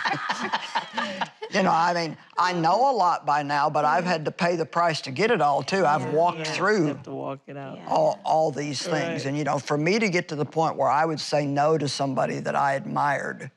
you 1.51 1.61
know, 1.61 1.71
I 1.71 1.93
mean, 1.93 2.17
I 2.37 2.53
know 2.53 2.89
a 2.89 2.93
lot 2.93 3.25
by 3.25 3.43
now, 3.43 3.69
but 3.69 3.83
I've 3.83 4.05
had 4.05 4.25
to 4.25 4.31
pay 4.31 4.55
the 4.55 4.65
price 4.65 5.01
to 5.01 5.11
get 5.11 5.29
it 5.29 5.41
all 5.41 5.61
too. 5.61 5.85
I've 5.85 6.13
walked 6.13 6.39
Yeah, 6.39 6.43
through 6.45 6.85
Have 6.85 7.03
to 7.03 7.11
walk 7.11 7.39
it 7.47 7.57
out. 7.57 7.79
all, 7.87 8.19
all 8.23 8.51
these 8.51 8.81
things. 8.81 8.93
Right. 8.93 9.25
And, 9.25 9.37
you 9.37 9.43
know, 9.43 9.59
for 9.59 9.77
me 9.77 9.99
to 9.99 10.09
get 10.09 10.29
to 10.29 10.35
the 10.35 10.45
point 10.45 10.77
where 10.77 10.89
I 10.89 11.05
would 11.05 11.19
say 11.19 11.45
no 11.45 11.77
to 11.77 11.89
somebody 11.89 12.39
that 12.39 12.55
I 12.55 12.75
admired 12.75 13.51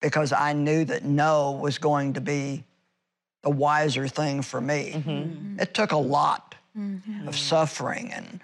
because 0.00 0.32
I 0.32 0.52
knew 0.52 0.84
that 0.84 1.04
no 1.04 1.52
was 1.52 1.78
going 1.78 2.14
to 2.14 2.20
be 2.20 2.64
the 3.42 3.50
wiser 3.50 4.06
thing 4.06 4.42
for 4.42 4.60
me, 4.60 4.92
mm-hmm. 4.94 5.58
it 5.58 5.74
took 5.74 5.92
a 5.92 5.96
lot 5.96 6.54
mm-hmm. 6.76 7.26
of 7.26 7.36
suffering 7.36 8.12
and 8.12 8.40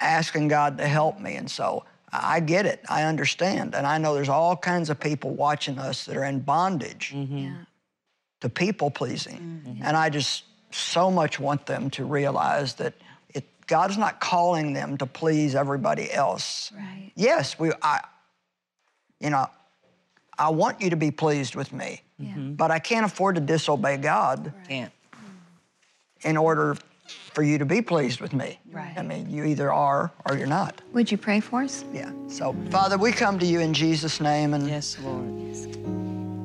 asking 0.00 0.48
God 0.48 0.78
to 0.78 0.86
help 0.86 1.20
me. 1.20 1.34
And 1.36 1.50
so 1.50 1.84
I 2.12 2.40
get 2.40 2.66
it. 2.66 2.82
I 2.88 3.04
understand. 3.04 3.74
And 3.74 3.86
I 3.86 3.98
know 3.98 4.14
there's 4.14 4.28
all 4.28 4.56
kinds 4.56 4.90
of 4.90 4.98
people 4.98 5.30
watching 5.34 5.78
us 5.78 6.04
that 6.06 6.16
are 6.16 6.24
in 6.24 6.40
bondage 6.40 7.12
mm-hmm. 7.14 7.54
to 8.40 8.48
people 8.48 8.90
pleasing. 8.90 9.62
Mm-hmm. 9.66 9.82
And 9.82 9.96
I 9.96 10.10
just 10.10 10.44
so 10.70 11.10
much 11.10 11.38
want 11.38 11.66
them 11.66 11.90
to 11.90 12.04
realize 12.04 12.74
that 12.74 12.94
it, 13.30 13.44
God's 13.66 13.98
not 13.98 14.20
calling 14.20 14.72
them 14.72 14.96
to 14.98 15.06
please 15.06 15.54
everybody 15.54 16.10
else. 16.12 16.72
Right. 16.74 17.12
Yes, 17.14 17.58
we, 17.58 17.72
I, 17.82 18.00
you 19.20 19.30
know, 19.30 19.48
I 20.38 20.50
want 20.50 20.80
you 20.80 20.90
to 20.90 20.96
be 20.96 21.10
pleased 21.10 21.56
with 21.56 21.72
me, 21.72 22.02
mm-hmm. 22.20 22.52
but 22.52 22.70
I 22.70 22.78
can't 22.78 23.04
afford 23.04 23.34
to 23.34 23.40
disobey 23.40 23.96
God 23.96 24.52
Can't. 24.68 24.92
in 26.22 26.36
order 26.36 26.76
for 27.10 27.42
you 27.42 27.58
to 27.58 27.64
be 27.64 27.82
pleased 27.82 28.20
with 28.20 28.32
me. 28.32 28.58
Right. 28.70 28.92
I 28.96 29.02
mean, 29.02 29.30
you 29.30 29.44
either 29.44 29.72
are 29.72 30.12
or 30.26 30.36
you're 30.36 30.46
not. 30.46 30.80
Would 30.92 31.10
you 31.10 31.18
pray 31.18 31.40
for 31.40 31.62
us? 31.62 31.84
Yeah. 31.92 32.10
So, 32.28 32.54
Father, 32.70 32.98
we 32.98 33.12
come 33.12 33.38
to 33.38 33.46
you 33.46 33.60
in 33.60 33.72
Jesus' 33.74 34.20
name 34.20 34.54
and 34.54 34.68
Yes, 34.68 34.98
Lord. 35.00 35.24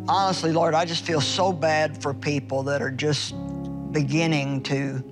honestly, 0.07 0.51
Lord, 0.51 0.73
I 0.73 0.85
just 0.85 1.05
feel 1.05 1.21
so 1.21 1.51
bad 1.51 2.01
for 2.01 2.13
people 2.13 2.63
that 2.63 2.81
are 2.81 2.91
just 2.91 3.35
beginning 3.91 4.63
to 4.63 5.03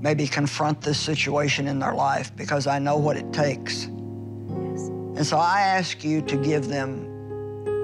maybe 0.00 0.26
confront 0.26 0.80
this 0.80 0.98
situation 0.98 1.66
in 1.66 1.78
their 1.78 1.94
life 1.94 2.34
because 2.36 2.66
I 2.66 2.78
know 2.78 2.96
what 2.96 3.16
it 3.16 3.32
takes. 3.32 3.84
Yes. 3.84 4.88
And 5.16 5.26
so 5.26 5.38
I 5.38 5.60
ask 5.62 6.04
you 6.04 6.20
to 6.22 6.36
give 6.36 6.68
them 6.68 7.06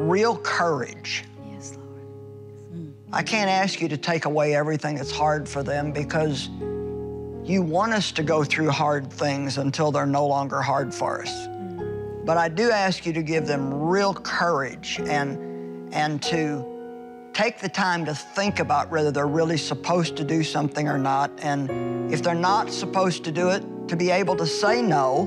real 0.01 0.37
courage. 0.37 1.25
I 3.13 3.25
can't 3.25 3.51
ask 3.51 3.81
you 3.81 3.89
to 3.89 3.97
take 3.97 4.25
away 4.25 4.55
everything 4.55 4.95
that's 4.95 5.11
hard 5.11 5.49
for 5.49 5.65
them 5.65 5.91
because 5.91 6.49
you 7.43 7.61
want 7.61 7.93
us 7.93 8.13
to 8.13 8.23
go 8.23 8.45
through 8.45 8.71
hard 8.71 9.13
things 9.13 9.59
until 9.59 9.91
they're 9.91 10.07
no 10.07 10.27
longer 10.27 10.63
hard 10.63 10.95
for 10.95 11.23
us. 11.23 11.49
But 12.25 12.37
I 12.37 12.49
do 12.49 12.71
ask 12.71 13.05
you 13.05 13.13
to 13.15 13.23
give 13.23 13.49
them 13.49 13.75
real 13.75 14.15
courage 14.15 15.01
and, 15.01 15.93
and 15.93 16.23
to 16.25 17.31
take 17.33 17.59
the 17.59 17.69
time 17.69 18.05
to 18.05 18.15
think 18.15 18.61
about 18.61 18.91
whether 18.91 19.11
they're 19.11 19.27
really 19.27 19.57
supposed 19.57 20.17
to 20.19 20.25
do 20.25 20.45
something 20.45 20.87
or 20.87 20.99
not. 20.99 21.33
And 21.43 22.13
if 22.13 22.23
they're 22.23 22.35
not 22.35 22.71
supposed 22.71 23.25
to 23.25 23.33
do 23.33 23.49
it, 23.49 23.65
to 23.89 23.97
be 23.97 24.11
able 24.11 24.37
to 24.37 24.47
say 24.47 24.81
no 24.83 25.25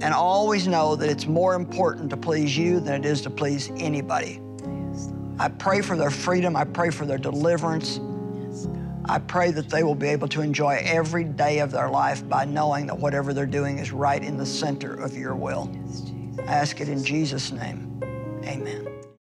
and 0.00 0.12
always 0.12 0.66
know 0.66 0.96
that 0.96 1.08
it's 1.08 1.26
more 1.26 1.54
important 1.54 2.10
to 2.10 2.16
please 2.16 2.58
you 2.58 2.80
than 2.80 3.04
it 3.04 3.06
is 3.06 3.20
to 3.22 3.30
please 3.30 3.70
anybody. 3.76 4.40
I 5.38 5.48
pray 5.48 5.80
for 5.80 5.96
their 5.96 6.10
freedom. 6.10 6.56
I 6.56 6.64
pray 6.64 6.90
for 6.90 7.06
their 7.06 7.18
deliverance. 7.18 8.00
I 9.06 9.18
pray 9.18 9.50
that 9.50 9.68
they 9.68 9.82
will 9.82 9.94
be 9.94 10.08
able 10.08 10.28
to 10.28 10.40
enjoy 10.40 10.80
every 10.82 11.24
day 11.24 11.58
of 11.58 11.70
their 11.70 11.90
life 11.90 12.26
by 12.28 12.44
knowing 12.44 12.86
that 12.86 12.98
whatever 12.98 13.34
they're 13.34 13.44
doing 13.44 13.78
is 13.78 13.92
right 13.92 14.22
in 14.22 14.38
the 14.38 14.46
center 14.46 14.94
of 14.94 15.16
your 15.16 15.34
will. 15.34 15.70
I 16.46 16.52
ask 16.52 16.80
it 16.80 16.88
in 16.88 17.04
Jesus' 17.04 17.52
name. 17.52 18.00
Amen. 18.44 18.93